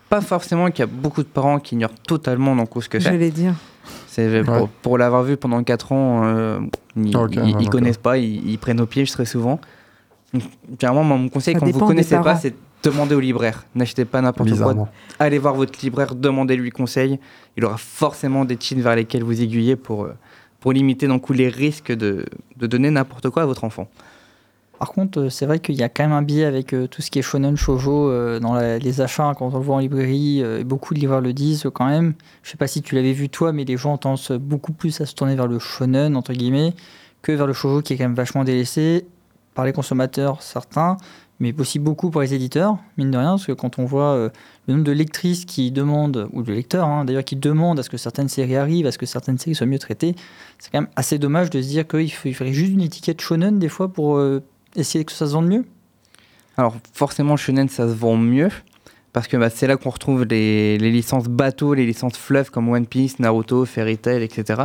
[0.10, 3.10] Pas forcément qu'il y a beaucoup de parents qui ignorent totalement donc ce que c'est.
[3.12, 3.54] J'allais dire.
[4.08, 4.68] C'est pour, Ouais.
[4.82, 6.60] pour l'avoir vu pendant 4 ans, euh,
[6.96, 7.70] ils, Ok, ils- ouais, ils d'accord.
[7.70, 9.60] connaissent pas, ils, ils prennent au piège très souvent.
[10.34, 10.44] Donc,
[10.80, 13.66] Clairement, moi, mon conseil, Ça quand vous des connaissez pas, c'est demander au libraire.
[13.76, 14.88] N'achetez pas n'importe quoi.
[15.20, 17.20] Allez voir votre libraire, demandez-lui conseil.
[17.58, 20.14] Il aura forcément des titres vers lesquels vous aiguiller pour, euh,
[20.60, 22.26] pour limiter donc, les risques de,
[22.58, 23.88] de donner n'importe quoi à votre enfant.
[24.80, 27.02] Par contre, euh, c'est vrai qu'il y a quand même un biais avec euh, tout
[27.02, 30.44] ce qui est shonen, shoujo euh, dans les achats quand on le voit en librairie.
[30.66, 32.14] beaucoup de libraires le disent quand même.
[32.44, 35.00] Je sais pas si tu l'avais vu toi, mais les gens ont tendance beaucoup plus
[35.02, 36.74] à se tourner vers le shonen entre guillemets
[37.22, 39.06] que vers le shoujo qui est quand même vachement délaissé
[39.54, 40.98] par les consommateurs certains,
[41.40, 44.30] mais aussi beaucoup par les éditeurs mine de rien, parce que quand on voit
[44.68, 47.90] le nombre de lectrices qui demandent ou de lecteurs hein, d'ailleurs qui demandent à ce
[47.90, 50.16] que certaines séries arrivent, à ce que certaines séries soient mieux traitées,
[50.60, 53.70] c'est quand même assez dommage de se dire qu'il faudrait juste une étiquette shonen des
[53.70, 54.20] fois pour
[54.76, 55.66] essayer que ça se vende mieux?
[56.58, 58.50] Alors forcément, Shonen, ça se vend mieux.
[59.14, 62.86] Parce que bah, c'est là qu'on retrouve les, licences bateaux, les licences fleuves comme One
[62.86, 64.62] Piece, Naruto, Fairy Tail, etc.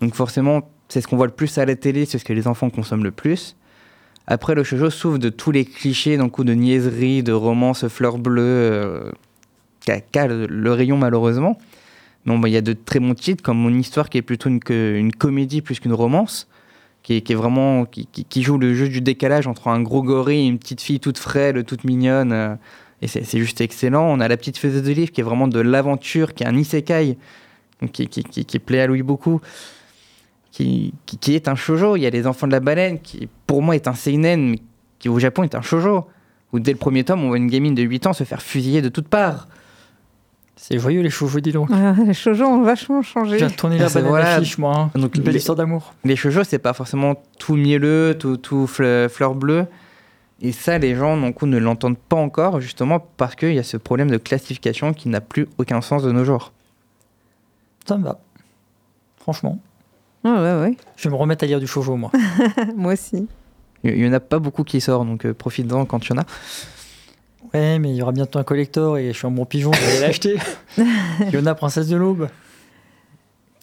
[0.00, 2.46] Donc forcément, c'est ce qu'on voit le plus à la télé, c'est ce que les
[2.46, 3.56] enfants consomment le plus.
[4.28, 8.18] Après, le shoujo souffre de tous les clichés, d'un coup de niaiserie, de romance fleur
[8.18, 9.10] bleue, euh,
[10.12, 11.58] qu'a le, rayon malheureusement.
[12.26, 14.50] Mais bah, il y a de très bons titres, comme Mon Histoire, qui est plutôt
[14.50, 16.46] une comédie plus qu'une romance,
[17.02, 20.58] qui vraiment qui, qui- joue le jeu du décalage entre un gros gorille et une
[20.58, 22.32] petite fille toute frêle, toute mignonne.
[22.32, 22.54] euh,
[23.02, 24.04] et c'est juste excellent.
[24.04, 26.54] On a La Petite Faiseuse de Livre, qui est vraiment de l'aventure, qui est un
[26.54, 27.16] isekai,
[27.92, 29.40] qui, qui, plaît à Louis beaucoup.
[30.52, 30.92] Qui,
[31.28, 31.96] est un shoujo.
[31.96, 34.58] Il y a Les Enfants de la Baleine, qui pour moi est un seinen, mais
[34.98, 36.06] qui au Japon est un shoujo.
[36.52, 38.82] Où dès le premier tome, on voit une gamine de 8 ans se faire fusiller
[38.82, 39.48] de toutes parts.
[40.62, 41.70] C'est joyeux les chevaux, dis donc.
[41.72, 43.38] Ah, les shoujo ont vachement changé.
[43.38, 44.34] J'ai retourné la Ah, banane voilà.
[44.34, 44.76] affiche, moi.
[44.76, 44.90] hein.
[44.94, 45.94] Donc, Une belle les- histoire d'amour.
[46.04, 49.66] Les shoujo, c'est pas forcément tout mielleux, tout, tout fle- fleur bleue.
[50.42, 53.78] Et ça, les gens donc, ne l'entendent pas encore, justement parce qu'il y a ce
[53.78, 56.52] problème de classification qui n'a plus aucun sens de nos jours.
[57.86, 58.20] Ça me va.
[59.18, 59.58] Franchement.
[60.24, 60.76] Ah, ouais, ouais.
[60.96, 62.10] Je vais me remettre à lire du shoujo, moi.
[62.76, 63.26] Moi aussi.
[63.82, 66.20] Il y en a pas beaucoup qui sortent, donc euh, profite-en quand il y en
[66.20, 66.26] a.
[67.52, 69.80] Ouais, mais il y aura bientôt un collector et je suis un bon pigeon, je
[69.80, 70.36] vais l'acheter.
[71.32, 72.28] Yona, princesse de l'aube.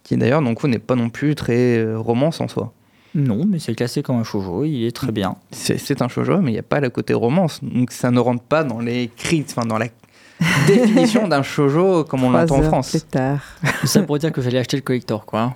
[0.03, 2.73] Qui d'ailleurs, donc, n'est pas non plus très euh, romance en soi.
[3.15, 5.35] Non, mais c'est classé comme un shoujo, il est très bien.
[5.51, 7.59] C'est c'est un shoujo, mais il n'y a pas le côté romance.
[7.63, 9.87] Donc ça ne rentre pas dans les cris, enfin dans la
[10.67, 12.91] définition d'un shoujo comme on l'entend en France.
[12.91, 13.39] plus tard.
[13.81, 15.55] Tout ça pour dire que j'allais acheter le collector, quoi.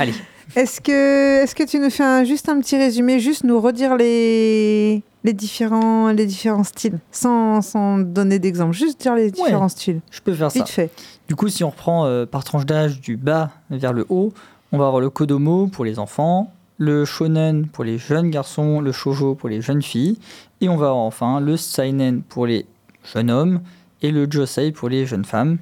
[0.00, 0.14] Allez.
[0.56, 3.96] Est-ce que, est que tu nous fais un- juste un petit résumé, juste nous redire
[3.96, 10.00] les, les, différents, les différents styles, sans, sans donner d'exemple, juste dire les différents styles,
[10.10, 10.64] Je peux faire ça.
[10.66, 10.90] fait.
[11.28, 14.32] Du coup, si on reprend euh, par tranche d'âge du bas vers le haut,
[14.72, 18.90] on va avoir le kodomo pour les enfants, le shonen pour les jeunes garçons, le
[18.92, 20.18] shoujo pour les jeunes filles,
[20.60, 22.66] et on va avoir enfin le seinen pour les
[23.12, 23.60] jeunes hommes
[24.00, 25.58] et le josei pour les jeunes femmes.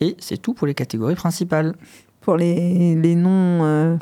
[0.00, 1.74] Et c'est tout pour les catégories principales.
[2.20, 3.96] Pour les, les noms, euh,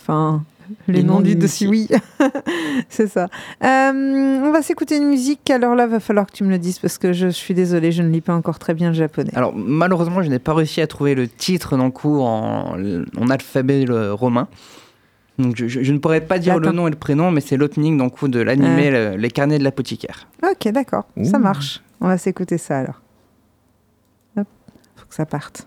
[0.89, 1.89] Les noms du dossier, oui.
[2.89, 3.29] c'est ça.
[3.65, 5.49] Euh, on va s'écouter une musique.
[5.51, 8.03] Alors là, va falloir que tu me le dises parce que je suis désolée, je
[8.03, 9.31] ne lis pas encore très bien le japonais.
[9.35, 12.77] Alors malheureusement, je n'ai pas réussi à trouver le titre d'un coup en,
[13.19, 14.49] en alphabet le- romain.
[15.39, 17.57] Donc je, je- je ne pourrais pas dire le nom et le prénom, mais c'est
[17.59, 20.27] l'opening d'un coup de l'animé le- Les carnets de l'apothicaire.
[20.43, 21.07] Ok, d'accord.
[21.25, 21.83] Ça marche.
[22.01, 23.03] On va s'écouter ça alors.
[24.39, 24.47] Hop,
[24.97, 25.67] faut que ça parte.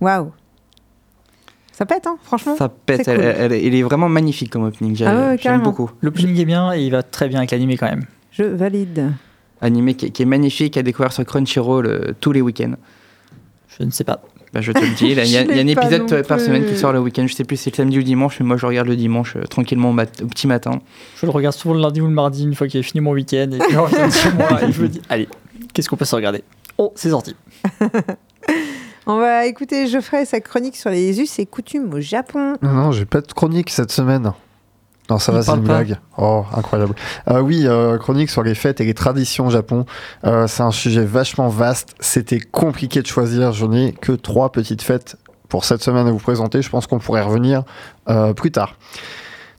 [0.00, 0.32] Waouh.
[1.72, 2.56] Ça pète, hein, franchement.
[2.56, 3.24] Ça pète, elle, cool.
[3.24, 4.94] elle- elle- il est vraiment magnifique comme opening.
[4.94, 5.90] J'ai- Ah ouais, J'aime beaucoup.
[6.02, 8.04] L'opening est bien et il va très bien avec l'animé quand même.
[8.32, 9.12] Je valide.
[9.62, 12.74] Animé qui, est- qui est magnifique à découvrir sur Crunchyroll euh, tous les week-ends.
[13.78, 14.20] Je ne sais pas.
[14.52, 16.46] Bah, je te le dis, il y a, y un épisode par plus.
[16.46, 17.26] semaine qui sort le week-end.
[17.26, 18.96] Je sais plus si c'est le samedi ou le dimanche, mais moi je regarde le
[18.96, 20.80] dimanche euh, tranquillement au, mat- au petit matin.
[21.18, 23.12] Je le regarde souvent le lundi ou le mardi une fois qu'il est fini mon
[23.12, 25.28] week-end et puis je reviens chez moi et je me dis allez,
[25.72, 26.42] qu'est-ce qu'on peut se regarder?
[26.78, 27.34] Oh, c'est sorti.
[29.12, 32.54] On va écouter Geoffrey et sa chronique sur les us et coutumes au Japon.
[32.62, 34.32] Non, non, j'ai pas de chronique cette semaine.
[35.10, 35.82] Non, ça Il va, c'est une pas.
[35.82, 35.98] blague.
[36.16, 36.94] Oh, incroyable.
[37.28, 39.84] Euh, oui, euh, chronique sur les fêtes et les traditions au Japon.
[40.24, 41.96] Euh, c'est un sujet vachement vaste.
[41.98, 43.50] C'était compliqué de choisir.
[43.50, 45.16] Je n'ai que trois petites fêtes
[45.48, 46.62] pour cette semaine à vous présenter.
[46.62, 47.64] Je pense qu'on pourrait revenir
[48.08, 48.76] euh, plus tard.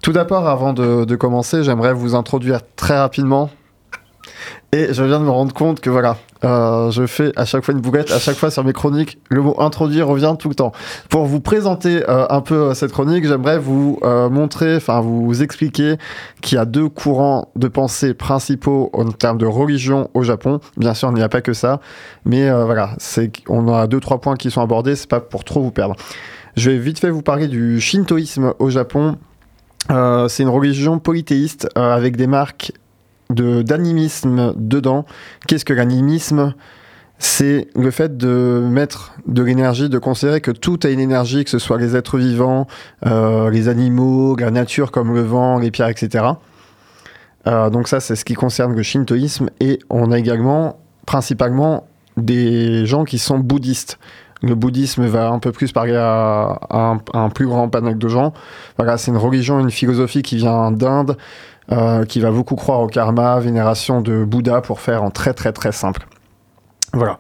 [0.02, 3.49] Tout d'abord, avant de, de commencer, j'aimerais vous introduire très rapidement.
[4.74, 7.74] Et je viens de me rendre compte que voilà, euh, je fais à chaque fois
[7.74, 10.72] une bouglette, à chaque fois sur mes chroniques, le mot introduire revient tout le temps.
[11.10, 15.98] Pour vous présenter euh, un peu euh, cette chronique, j'aimerais vous montrer, enfin vous expliquer
[16.42, 20.60] qu'il y a deux courants de pensée principaux en termes de religion au Japon.
[20.78, 21.82] Bien sûr, il n'y a pas que ça,
[22.26, 25.62] mais voilà, c'est on a deux trois points qui sont abordés, c'est pas pour trop
[25.62, 25.96] vous perdre.
[26.56, 29.18] Je vais vite fait vous parler du shintoïsme au Japon.
[29.90, 32.72] C'est une religion polythéiste avec des marques
[33.34, 35.06] d'animisme dedans.
[35.48, 36.54] Qu'est-ce que l'animisme?
[37.24, 41.52] C'est le fait de mettre de l'énergie, de considérer que tout a une énergie, que
[41.52, 42.66] ce soit les êtres vivants,
[43.06, 46.26] euh, les animaux, la nature comme le vent, les pierres, etc.
[47.48, 49.50] Euh, donc ça, c'est ce qui concerne le shintoïsme.
[49.60, 51.86] Et on a également, principalement,
[52.18, 54.00] des gens qui sont bouddhistes.
[54.44, 56.60] Le bouddhisme va un peu plus parler à,
[57.14, 58.34] un, plus grand panel de gens.
[58.98, 61.16] C'est une religion, une philosophie qui vient d'Inde,
[61.72, 65.51] euh, qui va beaucoup croire au karma, vénération de Bouddha pour faire en très très
[65.53, 66.07] très simple.
[66.93, 67.18] Voilà.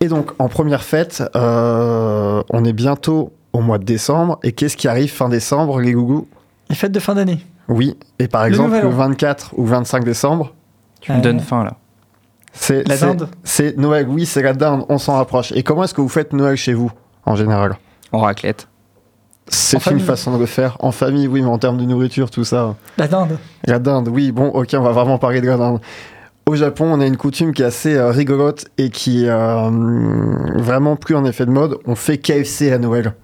[0.00, 4.38] Et donc en première fête, euh, on est bientôt au mois de décembre.
[4.42, 6.26] Et qu'est-ce qui arrive fin décembre, les gougous?
[6.68, 7.38] Les fêtes de fin d'année.
[7.68, 7.96] Oui.
[8.18, 8.90] Et par Le exemple, le An.
[8.90, 10.52] 24 ou 25 décembre,
[11.00, 11.74] Tu me Euh, donnes faim là.
[12.52, 14.06] c'est La dinde C'est Noël.
[14.08, 14.84] Oui, c'est la dinde.
[14.88, 15.52] On s'en rapproche.
[15.52, 16.90] Et comment est-ce que vous faites Noël chez vous
[17.24, 17.76] en général?
[18.12, 18.68] En raclette.
[19.48, 20.76] C'est une façon de le faire.
[20.80, 22.74] En famille, oui, mais en termes de nourriture, tout ça.
[22.98, 23.38] La dinde.
[23.64, 25.80] La dinde, oui, bon, ok, on va vraiment parler de la dinde.
[26.48, 29.70] Au Japon, on a une coutume qui est assez euh, rigolote et qui est euh,
[30.56, 31.78] vraiment plus en effet de mode.
[31.86, 33.14] On fait KFC à Noël.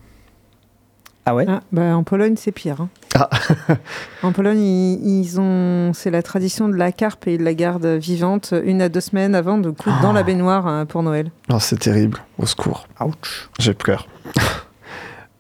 [1.24, 1.46] Ah ouais?
[1.48, 2.80] Ah, bah, en Pologne, c'est pire.
[2.80, 2.88] hein.
[3.14, 3.30] Ah.
[4.24, 7.86] en Pologne, ils, ils ont, c'est la tradition de la carpe et ils la gardent
[7.86, 11.30] vivante une à deux semaines avant de coudre dans la baignoire euh, pour Noël.
[11.48, 12.18] Non, c'est terrible.
[12.38, 12.88] Au secours.
[13.00, 13.50] Ouch.
[13.60, 14.08] J'ai peur.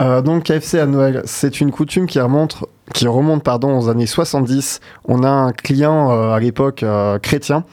[0.02, 4.06] Euh, donc KFC à Noël, c'est une coutume qui remonte, qui remonte pardon, aux années
[4.06, 4.80] 70.
[5.04, 7.64] On a un client euh, à l'époque euh, chrétien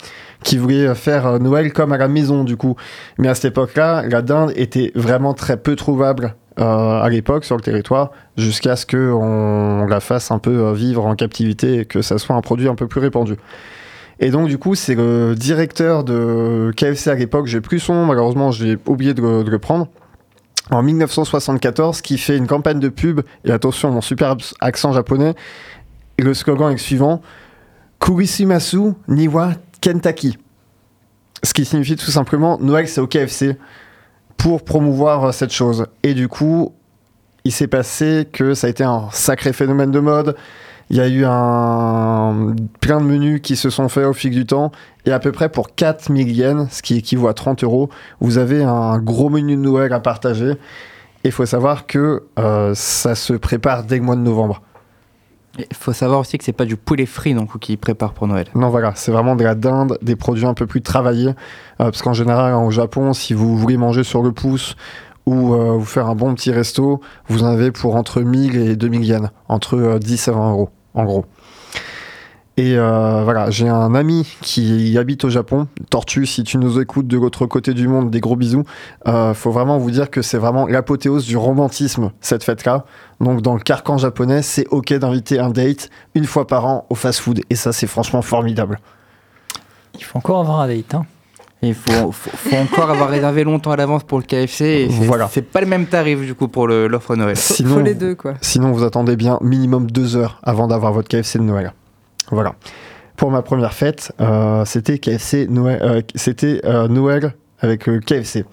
[0.44, 2.76] qui voulait faire Noël comme à la maison du coup.
[3.18, 7.62] Mais à cette époque-là, la dinde était vraiment très peu trouvable à l'époque sur le
[7.62, 12.36] territoire jusqu'à ce qu'on la fasse un peu vivre en captivité et que ça soit
[12.36, 13.38] un produit un peu plus répandu.
[14.20, 18.06] Et donc du coup, c'est le directeur de KFC à l'époque, j'ai plus son nom,
[18.06, 19.88] malheureusement j'ai oublié de le prendre
[20.72, 25.36] en 1974 qui fait une campagne de pub, et attention, mon super accent japonais,
[26.18, 27.22] et le slogan est le suivant
[28.00, 30.38] Kurisimasu Niwa Kentucky.
[31.44, 33.58] Ce qui signifie tout simplement Noël c'est au KFC
[34.40, 35.86] pour promouvoir euh, cette chose.
[36.04, 36.74] Et du coup,
[37.44, 40.36] il s'est passé que ça a été un sacré phénomène de mode.
[40.90, 42.56] Il y a eu un...
[42.80, 44.72] plein de menus qui se sont faits au fil du temps.
[45.06, 48.64] Et à peu près pour 4000 yens, ce qui équivaut à 30 euros, vous avez
[48.64, 50.52] un gros menu de Noël à partager.
[51.24, 54.62] Et il faut savoir que euh, ça se prépare dès le mois de novembre.
[55.58, 58.48] Il faut savoir aussi que c'est pas du poulet frit donc qu'ils préparent pour Noël.
[58.56, 61.30] Non, voilà, c'est vraiment de la dinde, des produits un peu plus travaillés.
[61.30, 61.34] Euh,
[61.78, 64.76] parce qu'en général, au Japon, si vous voulez manger sur le pouce
[65.26, 68.76] ou euh, vous faire un bon petit resto, vous en avez pour entre 1000 et
[68.76, 71.26] 2000 yens, entre euh, 10 et 20 euros, en gros.
[72.60, 75.70] Et euh, voilà, j'ai un ami qui habite au Japon.
[75.90, 78.66] Tortue, si tu nous écoutes de l'autre côté du monde, des gros bisous.
[79.08, 82.84] Euh, faut vraiment vous dire que c'est vraiment l'apothéose du romantisme, cette fête-là.
[83.22, 86.96] Donc, dans le carcan japonais, c'est ok d'inviter un date une fois par an au
[86.96, 87.40] fast-food.
[87.50, 88.82] Et ça, c'est franchement formidable.
[89.96, 90.96] Il faut encore avoir un date.
[90.96, 91.06] Hein.
[91.62, 94.64] Il faut, faut, faut encore avoir réservé longtemps à l'avance pour le KFC.
[94.66, 95.28] Et Voilà.
[95.32, 97.36] c'est pas le même tarif du coup pour l'offre Noël.
[97.36, 98.36] Faut, Sinon- faut les deux, quoi.
[98.42, 101.74] Sinon, vous attendez bien minimum deux heures avant d'avoir votre KFC de Noël.
[102.32, 102.56] Voilà.
[103.18, 108.46] Pour ma première fête, euh, c'était KFC Noël, euh, c'était euh, Noël avec le KFC.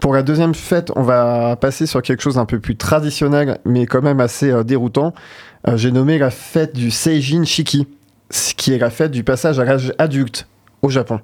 [0.00, 3.86] Pour la deuxième fête, on va passer sur quelque chose d'un peu plus traditionnel, mais
[3.86, 5.14] quand même assez euh, déroutant.
[5.66, 7.88] Euh, J'ai nommé la fête du Seijin Shiki,
[8.30, 10.46] ce qui est la fête du passage à l'âge adulte
[10.82, 11.18] au Japon.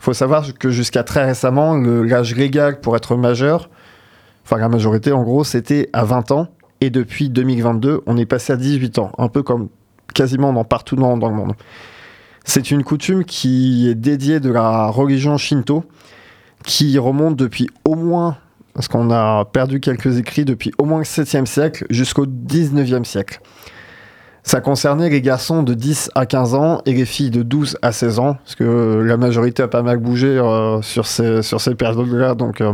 [0.00, 3.68] Il faut savoir que jusqu'à très récemment, l'âge légal pour être majeur,
[4.44, 6.48] enfin la majorité en gros, c'était à 20 ans.
[6.80, 9.68] Et depuis 2022, on est passé à 18 ans, un peu comme
[10.14, 11.54] quasiment partout dans, dans le monde.
[12.44, 15.84] C'est une coutume qui est dédiée de la religion shinto,
[16.64, 18.38] qui remonte depuis au moins,
[18.74, 23.40] parce qu'on a perdu quelques écrits, depuis au moins le 7e siècle jusqu'au 19e siècle.
[24.42, 27.92] Ça concernait les garçons de 10 à 15 ans et les filles de 12 à
[27.92, 31.74] 16 ans, parce que la majorité a pas mal bougé euh, sur ces, sur ces
[31.74, 32.72] périodes-là, donc euh,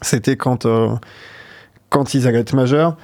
[0.00, 0.88] c'était quand, euh,
[1.88, 2.96] quand ils allaient être majeurs.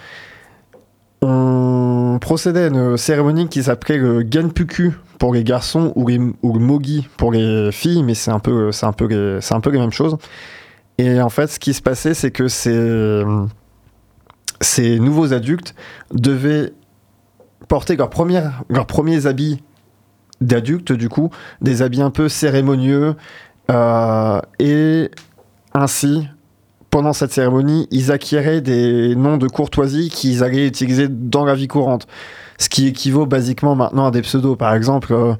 [1.20, 7.08] On procédait à une cérémonie qui s'appelait le Genpuku pour les garçons ou, le Mogi
[7.16, 10.16] pour les filles, mais c'est un, peu, un peu les, un peu les mêmes choses.
[10.96, 13.24] Et en fait, ce qui se passait, c'est que ces,
[14.60, 15.74] ces nouveaux adultes
[16.12, 16.72] devaient
[17.68, 19.62] porter leurs, premières, premiers habits
[20.40, 23.14] d'adultes, du coup, des habits un peu cérémonieux,
[23.70, 25.10] euh, et
[25.74, 26.26] ainsi
[26.90, 31.68] pendant cette cérémonie, ils acquéraient des noms de courtoisie qu'ils allaient utiliser dans la vie
[31.68, 32.06] courante.
[32.58, 34.56] Ce qui équivaut basiquement maintenant à des pseudos.
[34.56, 35.34] Par exemple, euh,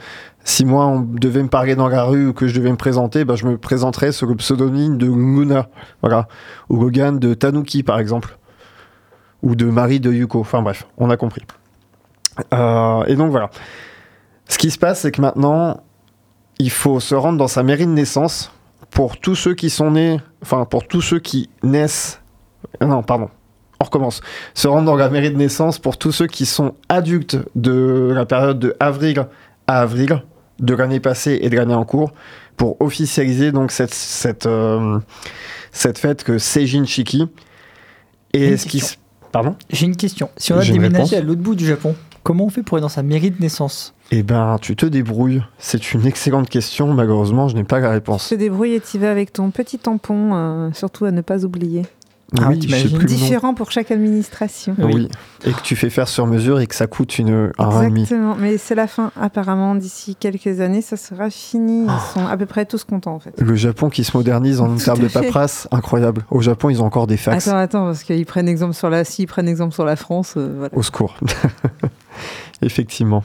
[0.44, 3.24] si moi on devait me parler dans la rue ou que je devais me présenter,
[3.24, 5.68] bah, je me présenterais sous le pseudonyme de Luna.
[6.02, 6.28] Voilà.
[6.68, 8.38] Ou Logan de Tanuki, par exemple.
[9.42, 10.40] Ou de Marie de Yuko.
[10.40, 11.42] Enfin bref, on a compris.
[12.52, 13.50] Euh, et donc voilà.
[14.48, 15.80] Ce qui se passe, c'est que maintenant,
[16.58, 18.50] il faut se rendre dans sa mairie de naissance
[18.90, 22.20] pour tous ceux qui sont nés, enfin pour tous ceux qui naissent.
[22.82, 23.28] euh, Non, pardon.
[23.80, 24.20] On recommence.
[24.54, 28.26] Se rendre dans la mairie de naissance pour tous ceux qui sont adultes de la
[28.26, 29.26] période de avril
[29.68, 30.22] à avril
[30.58, 32.12] de l'année passée et de l'année en cours
[32.56, 34.98] pour officialiser donc cette, cette, euh,
[35.70, 37.28] cette fête que Seijin Shiki.
[38.32, 38.80] Et Une ce qui.
[38.80, 38.98] question.
[39.30, 39.54] Pardon?
[39.70, 40.30] J'ai une question.
[40.38, 41.94] Si on a déménagé à l'autre bout du Japon,
[42.28, 43.94] comment on fait pour aller dans sa mairie de naissance?
[44.10, 45.42] Eh ben, tu te débrouilles.
[45.58, 46.92] C'est une excellente question.
[46.92, 48.28] Malheureusement, je n'ai pas la réponse.
[48.28, 51.86] te débrouilles et t'y vas avec ton petit tampon, euh, surtout à ne pas oublier.
[52.38, 52.98] Ah, oui, le nom.
[53.06, 54.74] Différent pour chaque administration.
[54.76, 54.92] Oui.
[54.94, 55.08] Oui.
[55.46, 58.02] Et que tu fais faire sur mesure et que ça coûte une, demi.
[58.02, 59.10] Exactement, mais c'est la fin.
[59.18, 61.84] Apparemment, d'ici quelques années, ça sera fini.
[61.84, 62.02] Ils Ah.
[62.12, 63.40] sont à peu près tous contents en fait.
[63.40, 66.26] Le Japon qui se modernise en termes de paperasse, incroyable.
[66.30, 67.48] Au Japon, ils ont encore des fax.
[67.48, 70.52] Attends, attends, parce qu'ils prennent exemple sur la, s'ils prennent exemple sur la France, euh,
[70.58, 70.76] voilà.
[70.76, 71.16] Au secours.
[72.62, 73.24] Effectivement.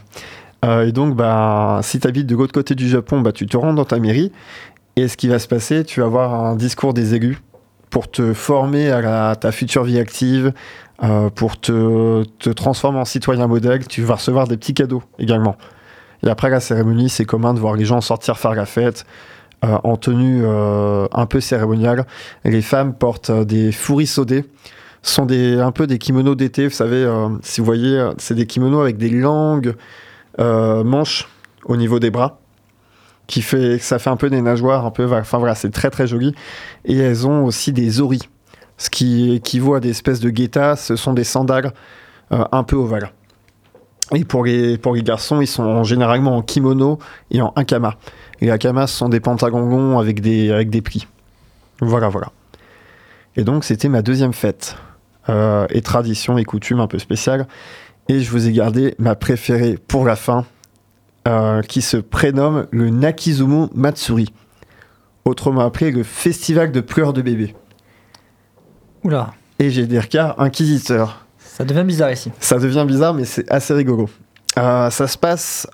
[0.63, 3.57] Euh, et donc, bah, si tu habites de l'autre côté du Japon, bah, tu te
[3.57, 4.31] rends dans ta mairie.
[4.95, 7.39] Et ce qui va se passer, tu vas avoir un discours des élus
[7.89, 10.53] pour te former à ta future vie active,
[11.03, 13.87] euh, pour te, te transformer en citoyen modèle.
[13.87, 15.57] Tu vas recevoir des petits cadeaux également.
[16.25, 19.05] Et après la cérémonie, c'est commun de voir les gens sortir faire la fête
[19.65, 22.05] euh, en tenue un peu cérémoniale.
[22.45, 24.45] Les femmes portent des fouris sodés
[25.09, 28.45] sont des, un peu des kimonos d'été, vous savez, euh, si vous voyez, c'est des
[28.45, 29.75] kimonos avec des longues
[30.39, 31.27] euh, manches
[31.65, 32.39] au niveau des bras,
[33.27, 36.07] qui fait, ça fait un peu des nageoires, un peu, enfin voilà, c'est très très
[36.07, 36.33] joli.
[36.85, 38.29] Et elles ont aussi des oris,
[38.77, 41.73] ce qui équivaut à des espèces de guettas, ce sont des sandales
[42.31, 43.11] euh, un peu ovales.
[44.13, 46.99] Et pour les, pour les garçons, ils sont généralement en kimono
[47.31, 47.95] et en hakama.
[48.41, 51.07] Et les hakamas ce sont des pantalons longs avec des, avec des plis.
[51.79, 52.31] Voilà, voilà.
[53.35, 54.75] Et donc, c'était ma deuxième fête.
[55.29, 57.47] Euh, et tradition et coutume un peu spéciale.
[58.09, 60.45] Et je vous ai gardé ma préférée pour la fin,
[61.29, 64.33] euh, qui se prénomme le Nakizumo Matsuri.
[65.23, 67.55] Autrement appelé le Festival de pleurs de bébé.
[69.03, 71.25] Oula, Et j'ai des regards inquisiteurs.
[71.37, 72.31] ça devient bizarre ici.
[72.39, 74.09] Ça devient bizarre, mais c'est assez rigolo.
[74.57, 75.67] Euh, ça se passe,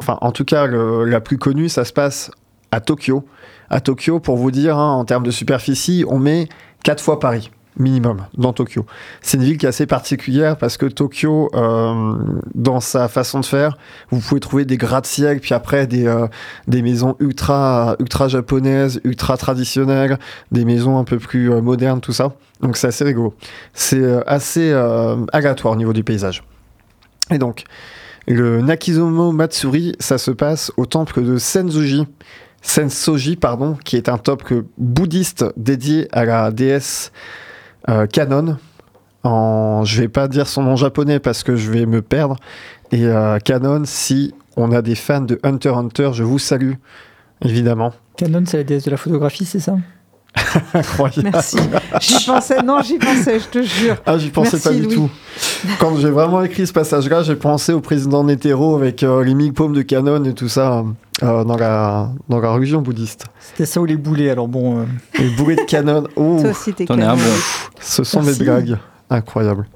[0.00, 2.30] enfin, en tout cas, le- la plus connue, ça se passe
[2.72, 3.26] à Tokyo.
[3.70, 6.48] À Tokyo, pour vous dire, hein, en termes de superficie, on met
[6.84, 8.86] 4 fois Paris, minimum, dans Tokyo.
[9.20, 12.14] C'est une ville qui est assez particulière parce que Tokyo, euh,
[12.54, 13.76] dans sa façon de faire,
[14.10, 16.26] vous pouvez trouver des gratte-ciel, puis après des, euh,
[16.68, 20.18] des maisons ultra, ultra japonaises, ultra traditionnelles,
[20.52, 22.32] des maisons un peu plus euh, modernes, tout ça.
[22.60, 23.34] Donc c'est assez rigolo.
[23.74, 24.72] C'est assez
[25.32, 26.42] aléatoire au niveau du paysage.
[27.30, 27.64] Et donc,
[28.26, 32.06] le Nakizomo Matsuri, ça se passe au temple de Sensoji,
[32.66, 37.12] Sensoji, pardon, qui est un temple bouddhiste dédié à la déesse
[37.88, 38.58] euh, Kanon.
[39.22, 42.36] En, je vais pas dire son nom japonais parce que je vais me perdre.
[42.92, 46.74] Et euh, Kanon, si on a des fans de Hunter Hunter, je vous salue,
[47.42, 47.92] évidemment.
[48.16, 49.76] Canon, c'est la déesse de la photographie, c'est ça?
[50.74, 51.30] Incroyable.
[51.32, 51.56] Merci.
[52.00, 53.96] J'y pensais, non, j'y pensais, je te jure.
[54.06, 55.10] Ah, j'y pensais Merci, pas du tout.
[55.80, 59.52] Quand j'ai vraiment écrit ce passage-là, j'ai pensé au président Netero avec euh, les mille
[59.52, 60.84] paumes de canon et tout ça
[61.22, 63.24] euh, dans, la, dans la religion bouddhiste.
[63.40, 64.80] C'était ça ou les boulets, alors bon.
[64.80, 64.84] euh,
[65.18, 67.20] Les bourrées de canon, oh, Toi aussi, t'es un bon.
[67.80, 68.38] ce sont Merci.
[68.38, 68.76] des blagues
[69.10, 69.66] incroyables.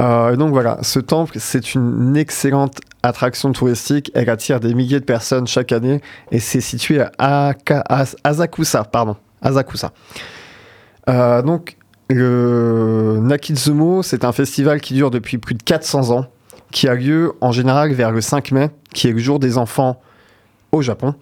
[0.00, 4.10] Euh, et donc voilà, ce temple, c'est une excellente attraction touristique.
[4.14, 6.00] Elle attire des milliers de personnes chaque année
[6.32, 9.92] et c'est situé à Aka- As- Asakusa, pardon, Asakusa.
[11.08, 11.76] Euh, donc
[12.08, 16.26] le Nakizumo, c'est un festival qui dure depuis plus de 400 ans,
[16.72, 20.00] qui a lieu en général vers le 5 mai, qui est le jour des enfants
[20.72, 21.14] au Japon.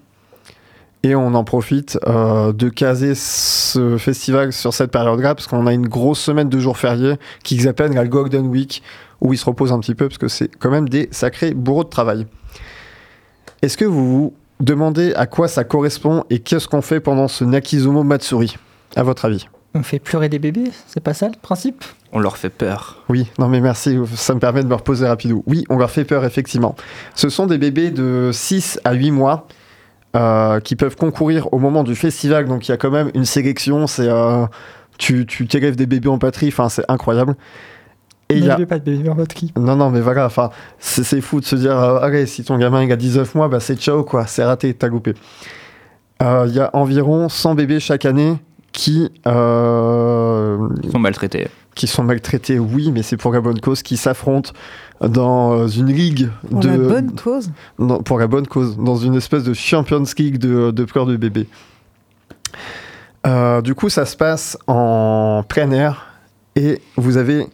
[1.04, 5.72] Et on en profite euh, de caser ce festival sur cette période-là, parce qu'on a
[5.72, 7.14] une grosse semaine de jours fériés
[7.44, 8.82] qu'ils appellent la Golden Week,
[9.20, 11.84] où ils se reposent un petit peu, parce que c'est quand même des sacrés bourreaux
[11.84, 12.26] de travail.
[13.62, 17.44] Est-ce que vous vous demandez à quoi ça correspond et qu'est-ce qu'on fait pendant ce
[17.44, 18.56] Nakizumo Matsuri,
[18.96, 21.84] à votre avis on fait pleurer des bébés, c'est pas ça le principe?
[22.12, 23.04] On leur fait peur.
[23.08, 25.42] Oui, non mais merci, ça me permet de me reposer rapidement.
[25.46, 26.74] Oui, on leur fait peur effectivement.
[27.14, 29.46] Ce sont des bébés de 6 à 8 mois
[30.16, 33.26] euh, qui peuvent concourir au moment du festival, donc il y a quand même une
[33.26, 34.46] sélection, c'est euh,
[34.96, 37.36] tu, tu t'élèves des bébés en patrie, enfin c'est incroyable.
[38.30, 38.58] Et il a...
[38.66, 39.52] Pas de bébé en batterie.
[39.58, 42.82] Non, non, mais voilà, enfin, c'est fou de se dire, euh, allez, si ton gamin
[42.84, 45.14] il a 19 mois, bah c'est ciao quoi, c'est raté, t'as loupé.
[46.22, 48.36] Euh, Il y a environ 100 bébés chaque année
[48.72, 51.48] qui, euh, Ils sont maltraités.
[51.74, 54.50] qui sont maltraités, oui, mais c'est pour la bonne cause, qui s'affrontent
[55.00, 56.68] dans euh, une ligue Pour de.
[56.68, 57.50] la bonne cause?
[57.78, 61.16] non, pour la bonne cause, dans une espèce de Champions League de, de pleurs de
[61.16, 61.46] bébés.
[63.26, 66.06] Euh, du coup, ça se passe en plein air
[66.56, 67.46] et vous avez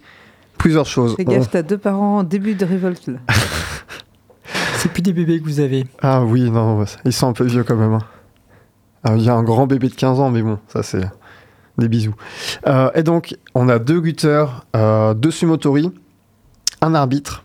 [0.59, 1.15] plusieurs choses.
[1.17, 3.19] Fais On- gaffe, t'as deux parents en début de révolte là.
[5.03, 5.87] des bébés que vous avez.
[6.03, 7.95] Ah oui, non, ils sont un peu vieux quand même.
[7.95, 8.03] hein.
[9.03, 11.05] Alors, Il y a un grand bébé de 15 ans, mais bon, ça c'est
[11.79, 12.15] des bisous.
[12.67, 15.93] Euh, et donc, on a deux lutteurs, euh, deux sumotori,
[16.81, 17.45] un arbitre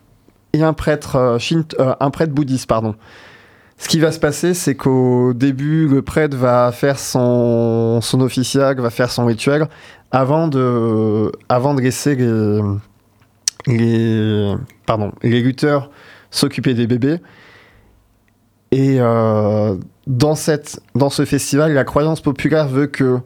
[0.54, 2.96] et un prêtre, euh, shint- euh, un prêtre bouddhiste, pardon.
[3.78, 8.80] Ce qui va se passer, c'est qu'au début, le prêtre va faire son, son officiac,
[8.80, 9.68] va faire son rituel,
[10.12, 12.62] avant de, avant de laisser les,
[13.70, 14.56] les,
[14.86, 15.90] pardon, les lutteurs
[16.32, 17.20] s'occuper des bébés.
[18.72, 19.76] Et euh,
[20.08, 23.20] dans, cette, dans ce festival, la croyance populaire veut que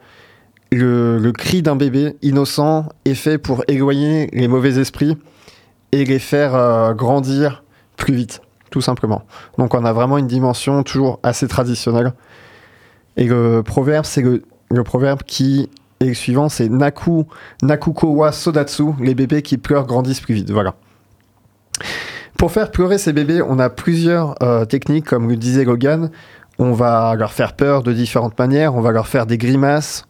[0.72, 5.18] le, cri d'un bébé innocent est fait pour éloigner les mauvais esprits
[5.92, 7.64] et les faire euh, grandir
[7.98, 8.42] plus vite,
[8.72, 9.24] tout simplement.
[9.58, 12.14] Donc on a vraiment une dimension toujours assez traditionnelle.
[13.18, 15.70] Et le proverbe, c'est le proverbe qui
[16.04, 17.26] est le suivant, c'est Naku,
[17.62, 20.52] Nakuko wa Sodatsu, les bébés qui pleurent grandissent plus vite.
[20.52, 20.76] Voilà.
[22.38, 26.12] Pour faire pleurer ces bébés, on a plusieurs euh, techniques, comme le disait Logan.
[26.60, 30.06] On va leur faire peur de différentes manières, on va leur faire des grimaces,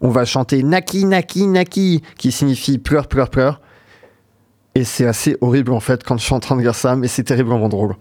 [0.00, 3.60] on va chanter Naki, Naki, Naki, qui signifie pleure, pleure, pleure.
[4.74, 7.08] Et c'est assez horrible en fait quand je suis en train de dire ça, mais
[7.08, 7.96] c'est terriblement drôle.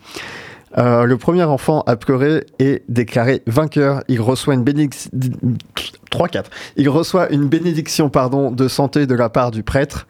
[0.78, 4.04] Euh, le premier enfant à pleurer est déclaré vainqueur.
[4.08, 5.10] Il reçoit une bénédiction.
[6.12, 6.46] 3-4.
[6.78, 10.08] Il reçoit une bénédiction pardon, de santé de la part du prêtre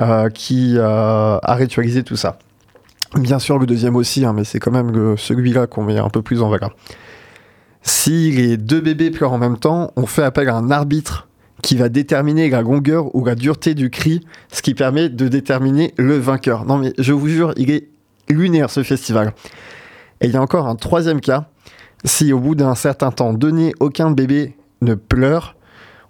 [0.00, 2.38] euh, qui euh, a ritualisé tout ça.
[3.16, 6.22] Bien sûr, le deuxième aussi, hein, mais c'est quand même celui-là qu'on met un peu
[6.22, 6.74] plus en valeur.
[7.82, 11.28] Si les deux bébés pleurent en même temps, on fait appel à un arbitre
[11.62, 15.92] qui va déterminer la longueur ou la dureté du cri, ce qui permet de déterminer
[15.96, 16.64] le vainqueur.
[16.64, 17.88] Non mais je vous jure, il est
[18.28, 19.32] lunaire ce festival.
[20.22, 21.46] Et il y a encore un troisième cas.
[22.04, 25.56] Si au bout d'un certain temps donné, aucun bébé ne pleure,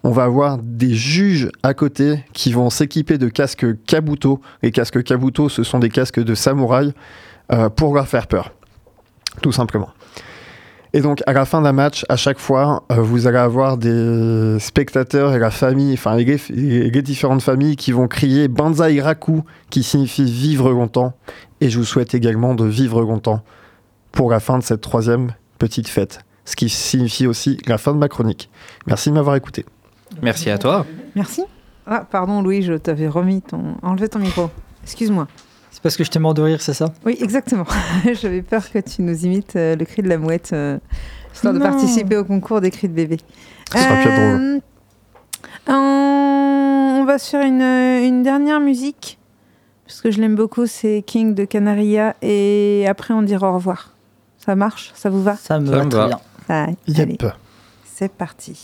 [0.05, 4.41] on va avoir des juges à côté qui vont s'équiper de casques kabuto.
[4.63, 6.93] Les casques kabuto, ce sont des casques de samouraï
[7.53, 8.53] euh, pour leur faire peur.
[9.41, 9.91] Tout simplement.
[10.95, 14.59] Et donc, à la fin d'un match, à chaque fois, euh, vous allez avoir des
[14.61, 20.25] spectateurs et la famille, enfin, les, différentes familles qui vont crier Banzai Raku, qui signifie
[20.25, 21.15] vivre longtemps.
[21.63, 23.43] Et je vous souhaite également de vivre longtemps
[24.13, 26.21] pour la fin de cette troisième petite fête.
[26.45, 28.51] Ce qui signifie aussi la fin de ma chronique.
[28.87, 29.65] Merci de m'avoir écouté.
[30.21, 30.85] Merci à toi.
[31.15, 31.43] Merci.
[31.87, 33.77] Ah, pardon, Louis, je t'avais remis ton.
[33.83, 34.51] enlevé ton micro.
[34.83, 35.27] Excuse-moi.
[35.71, 36.93] C'est parce que je t'ai mort de rire, c'est ça?
[37.05, 37.65] Oui, exactement.
[38.21, 40.79] J'avais peur que tu nous imites euh, le cri de la mouette, euh,
[41.33, 43.17] histoire de participer au concours des cris de bébé.
[43.73, 44.17] Ce sera plus drôle.
[44.19, 44.61] Euh,
[45.69, 46.99] on...
[47.01, 49.19] on va sur une, une dernière musique,
[49.87, 53.91] parce que je l'aime beaucoup, c'est King de Canaria, et après on dira au revoir.
[54.45, 54.90] Ça marche?
[54.95, 55.36] Ça vous va?
[55.36, 56.07] Ça me Ça va me très va.
[56.09, 56.20] bien.
[56.49, 57.24] Ah, Yep.
[57.84, 58.59] c'est parti.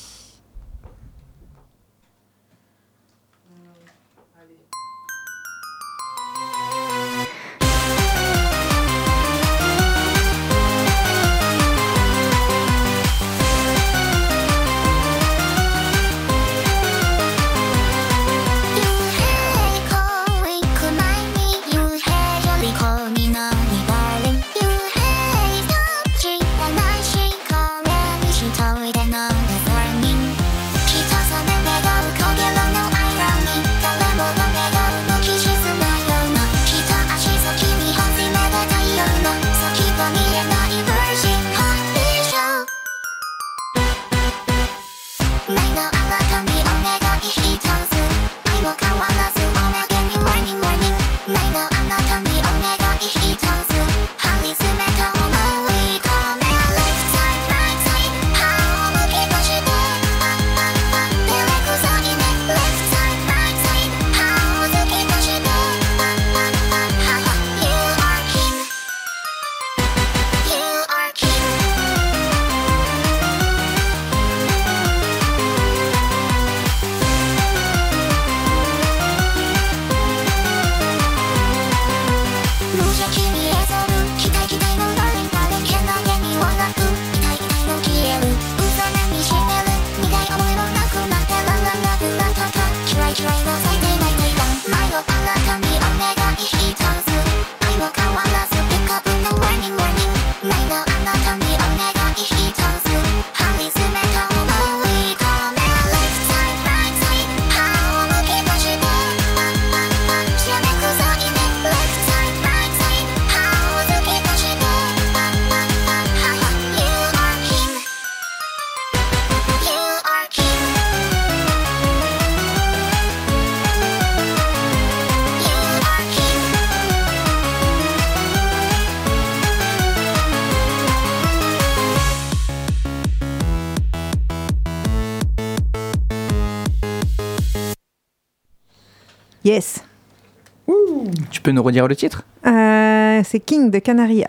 [141.48, 142.24] Peux nous redire le titre?
[142.46, 144.28] Euh, c'est King de Canaria.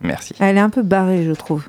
[0.00, 0.34] Merci.
[0.40, 1.68] Elle est un peu barrée, je trouve.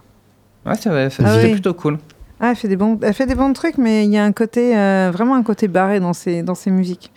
[0.66, 1.52] Ouais, c'est vrai, c'est Ah oui.
[1.52, 2.00] plutôt cool.
[2.40, 4.32] Ah, elle fait des bons, elle fait des bons trucs, mais il y a un
[4.32, 7.12] côté, euh, vraiment un côté barré dans ses, dans ses musiques.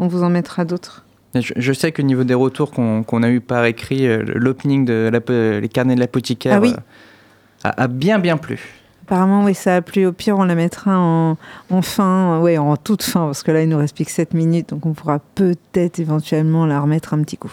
[0.00, 1.04] On vous en mettra d'autres.
[1.36, 4.84] Je, je sais qu'au niveau des retours qu'on qu'on a eu par écrit, euh, l'opening
[4.84, 6.72] de la- les carnets de l'apothicaire Ah oui.
[6.76, 8.58] euh, a, a bien bien plu.
[9.04, 10.06] Apparemment, oui, ça a plu.
[10.06, 11.36] Au pire, on la mettra en,
[11.70, 14.32] en fin, ouais, en toute fin, parce que là, il nous reste plus que 7
[14.34, 17.52] minutes, donc on pourra peut-être éventuellement la remettre un petit coup.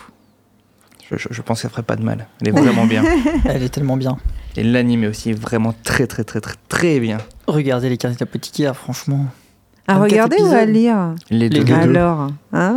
[1.10, 2.28] Je, je- je pense qu'elle ferait pas de mal.
[2.42, 3.04] Elle est vraiment bien.
[3.46, 4.18] Elle est tellement bien.
[4.56, 7.18] Et l'anime est aussi vraiment très très très très très bien.
[7.48, 9.26] Regardez les cartes d'apothicaire, franchement.
[9.88, 11.64] À 24 regarder ou à lire Les Les deux.
[11.64, 11.74] deux.
[11.74, 12.76] Alors, hein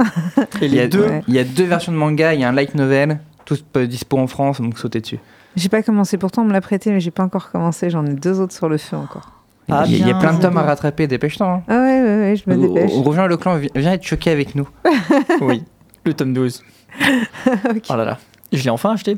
[0.63, 1.23] Et Il y, a les deux, Ouais.
[1.29, 4.17] il y a deux versions de manga, il y a un light novel, tous dispo
[4.19, 5.19] en France, donc sautez dessus.
[5.57, 7.91] J'ai pas commencé, pourtant on me l'a prêté, mais j'ai pas encore commencé.
[7.91, 9.33] J'en ai deux autres sur le feu encore.
[9.71, 11.47] Ah, il, y y a plein de tomes à rattraper, dépêche-toi.
[11.47, 11.63] Hein.
[11.69, 12.91] Ah ouais, ouais, ouais, je me dépêche.
[12.95, 14.69] Rejoins le clan, vi- viens être choqué avec nous.
[15.41, 15.63] oui.
[16.05, 16.63] Le tome 12.
[17.71, 17.85] Ok.
[17.89, 18.19] Oh là là.
[18.53, 19.17] Je l'ai enfin acheté.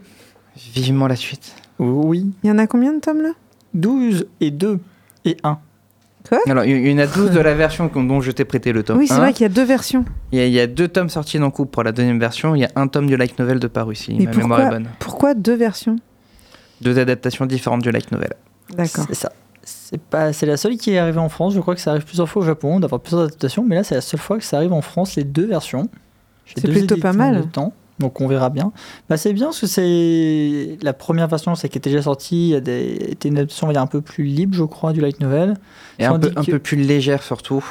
[0.75, 1.55] Vivement la suite.
[1.79, 2.31] Oui.
[2.45, 3.31] Il y en a combien de tomes là?
[3.73, 4.79] 12 et 2
[5.25, 5.59] et 1.
[6.47, 8.99] Alors, il y en a 12 de la version dont je t'ai prêté le tome
[8.99, 9.19] Oui, c'est 1.
[9.19, 10.05] vrai qu'il y a deux versions.
[10.33, 12.55] Il y, a, il y a deux tomes sortis d'un coup pour la deuxième version.
[12.55, 14.63] Il y a un tome du light novel de paru, si Mais ma mémoire est
[14.63, 14.89] pourquoi, bonne.
[15.01, 15.97] pourquoi deux versions?
[16.85, 18.35] Deux adaptations différentes du light novel.
[18.77, 19.05] D'accord.
[19.09, 19.33] C'est ça.
[19.65, 21.55] C'est pas, c'est la seule qui est arrivée en France.
[21.55, 23.95] Je crois que ça arrive plusieurs fois au Japon d'avoir plusieurs adaptations, mais là c'est
[23.95, 25.89] la seule fois que ça arrive en France les deux versions.
[26.45, 27.33] J'ai C'est deux plutôt pas mal.
[27.35, 28.73] même temps, donc on verra bien.
[29.09, 32.49] Bah, c'est bien parce que c'est la première version, c'est qui était déjà sortie.
[32.49, 35.19] Il y a des, était une adaptation un peu plus libre, je crois, du light
[35.21, 35.55] novel.
[35.99, 37.65] Et un peu, un peu plus légère surtout.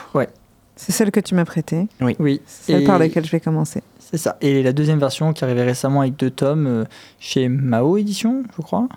[0.76, 1.88] C'est celle que tu m'as prêtée.
[2.02, 2.42] Oui.
[2.48, 3.84] C'est celle Et- par laquelle je vais commencer.
[4.00, 4.38] C'est ça.
[4.42, 6.84] Et la deuxième version qui arrivait récemment avec deux tomes euh,
[7.20, 8.88] chez Mao Édition, je crois.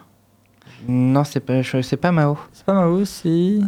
[0.88, 2.38] Non, c'est pas, c'est pas Mao.
[2.52, 3.58] C'est pas Mao, c'est.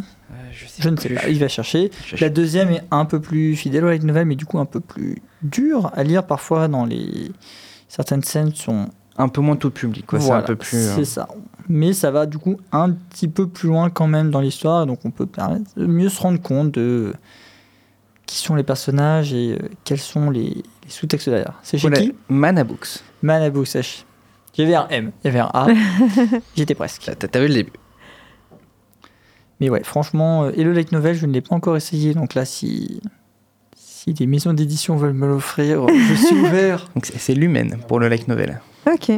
[0.51, 1.15] je, sais Je ne sais plus.
[1.17, 1.91] pas, il va chercher.
[2.05, 4.65] Je- La deuxième est un peu plus fidèle au light novel, mais du coup un
[4.65, 7.31] peu plus dur à lire parfois dans les.
[7.87, 8.87] Certaines scènes sont.
[9.17, 10.17] Un peu moins tout public, quoi.
[10.19, 10.77] Voilà, c'est un peu plus.
[10.77, 11.27] euh, C'est ça.
[11.67, 14.99] Mais ça va du coup un petit peu plus loin quand même dans l'histoire, donc
[15.03, 15.27] on peut
[15.75, 17.13] mieux se rendre compte de
[18.25, 20.49] qui sont les personnages et euh, quels sont les,
[20.83, 21.53] les sous-textes derrière.
[21.63, 22.13] C'est chez voilà, qui?
[22.29, 22.99] Mana Books.
[24.57, 24.71] Manabu Sèche.
[24.71, 25.67] J'avais un M, il y avait un A,
[26.55, 27.03] j'étais presque.
[27.17, 27.71] T'as- T'avais le début?
[29.59, 32.33] Mais ouais, franchement, euh, et le light novel, je ne l'ai pas encore essayé, donc
[32.33, 33.01] là, si,
[33.75, 36.89] si des maisons d'édition veulent me l'offrir, euh, je suis ouvert.
[36.95, 38.61] Donc c'est- l'humaine pour le light novel.
[38.91, 39.11] Ok.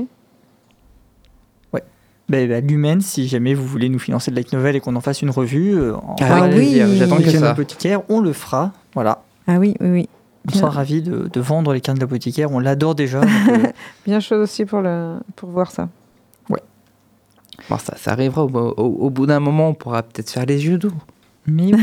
[2.29, 5.01] Ben, ben, Lumen, si jamais vous voulez nous financer le light novel et qu'on en
[5.01, 6.51] fasse une revue, euh, en Ah, oui.
[6.55, 7.51] plaisir, J'attends que ça.
[7.51, 8.71] apothicaire, on le fera.
[8.93, 9.21] Voilà.
[9.47, 10.09] Ah oui, oui, oui.
[10.47, 12.51] On sera ravis de, de vendre les cartes de l'apothicaire.
[12.51, 13.21] On l'adore déjà.
[13.21, 13.57] donc, euh,
[14.05, 15.87] Bien chaud aussi pour, le, pour voir ça.
[17.69, 18.73] Bon, ça, ça arrivera au, au-
[19.05, 20.93] au bout d'un moment, on pourra peut-être faire les yeux doux.
[21.45, 21.81] mais oui,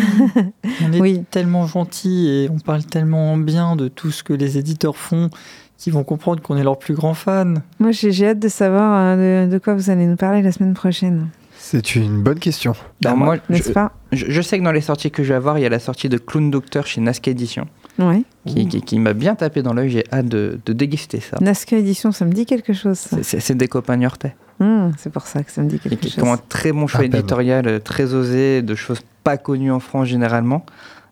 [0.84, 1.24] on est Oui.
[1.30, 5.30] tellement gentils et on parle tellement bien de tout ce que les éditeurs font
[5.76, 7.54] qu'ils vont comprendre qu'on est leurs plus grands fans.
[7.78, 10.50] Moi, j'ai j'ai hâte de savoir euh, de, de quoi vous allez nous parler la
[10.50, 11.28] semaine prochaine.
[11.56, 12.72] C'est une bonne question.
[13.00, 13.92] Bah, moi, moi, N'est-ce je, pas?
[14.11, 15.78] je- je sais que dans les sorties que je vais avoir, il y a la
[15.78, 17.68] sortie de Clown Doctor chez Nazca Edition,
[17.99, 18.24] Oui.
[18.46, 19.90] qui, qui- qui m'a bien tapé dans l'œil.
[19.90, 21.36] J'ai hâte de, de déguster ça.
[21.40, 22.99] Nazca Édition, ça me dit quelque chose.
[23.22, 24.36] C'est- des copains niortais.
[24.61, 26.24] Hum, c'est pour ça que ça me dit Et quelque qui chose.
[26.24, 27.14] ont un très bon choix peine.
[27.14, 30.64] éditorial, euh, très osé, de choses pas connues en France généralement.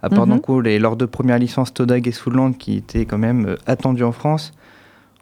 [0.03, 3.19] À part donc où les, leurs deux premières licences, Todag et Soulland, qui étaient quand
[3.19, 4.53] même euh, attendues en France.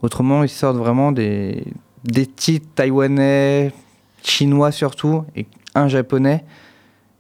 [0.03, 1.65] Autrement, ils sortent vraiment des,
[2.05, 3.73] des titres taïwanais,
[4.23, 6.45] chinois surtout, et un japonais.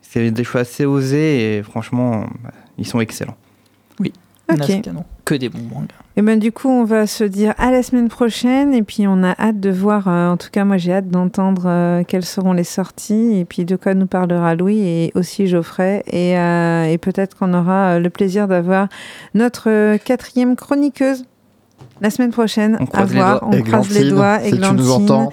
[0.02, 2.26] C'est des choix assez osés et franchement,
[2.76, 3.36] ils sont excellents.
[4.52, 4.58] Ok.
[4.58, 5.04] Nazca, non.
[5.24, 5.86] Que des bons mangas.
[6.16, 8.74] Et ben du coup, on va se dire à la semaine prochaine.
[8.74, 10.06] Et puis, on a hâte de voir.
[10.06, 13.64] euh, en tout cas, moi, j'ai hâte d'entendre euh, quelles seront les sorties et puis
[13.64, 16.02] de quoi nous parlera Louis et aussi Geoffrey.
[16.06, 18.88] Et, euh, et peut-être qu'on aura euh, le plaisir d'avoir
[19.34, 21.24] notre euh, quatrième chroniqueuse
[22.00, 22.76] la semaine prochaine.
[22.80, 23.40] On à les voir.
[23.40, 23.50] doigts.
[23.58, 24.40] On croise les doigts.
[24.40, 25.32] si tu nous entends,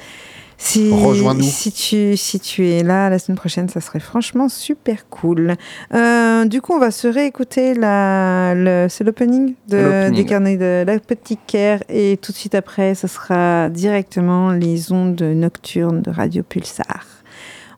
[0.63, 1.41] Si, Rejoins-nous.
[1.41, 5.55] Si tu, si tu es là la semaine prochaine, ça serait franchement super cool.
[5.93, 10.83] Euh, du coup, on va se réécouter la, le, c'est l'opening de, des carnets de
[10.85, 16.11] la petite Caire et tout de suite après, ce sera directement les ondes nocturnes de
[16.11, 17.05] Radio Pulsar.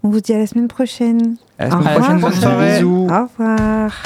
[0.04, 1.38] On vous dit à la semaine prochaine.
[1.60, 2.00] À la Au semaine revoir.
[2.02, 2.76] prochaine, bonne soirée.
[2.80, 3.08] Bisous.
[3.10, 4.04] Au revoir.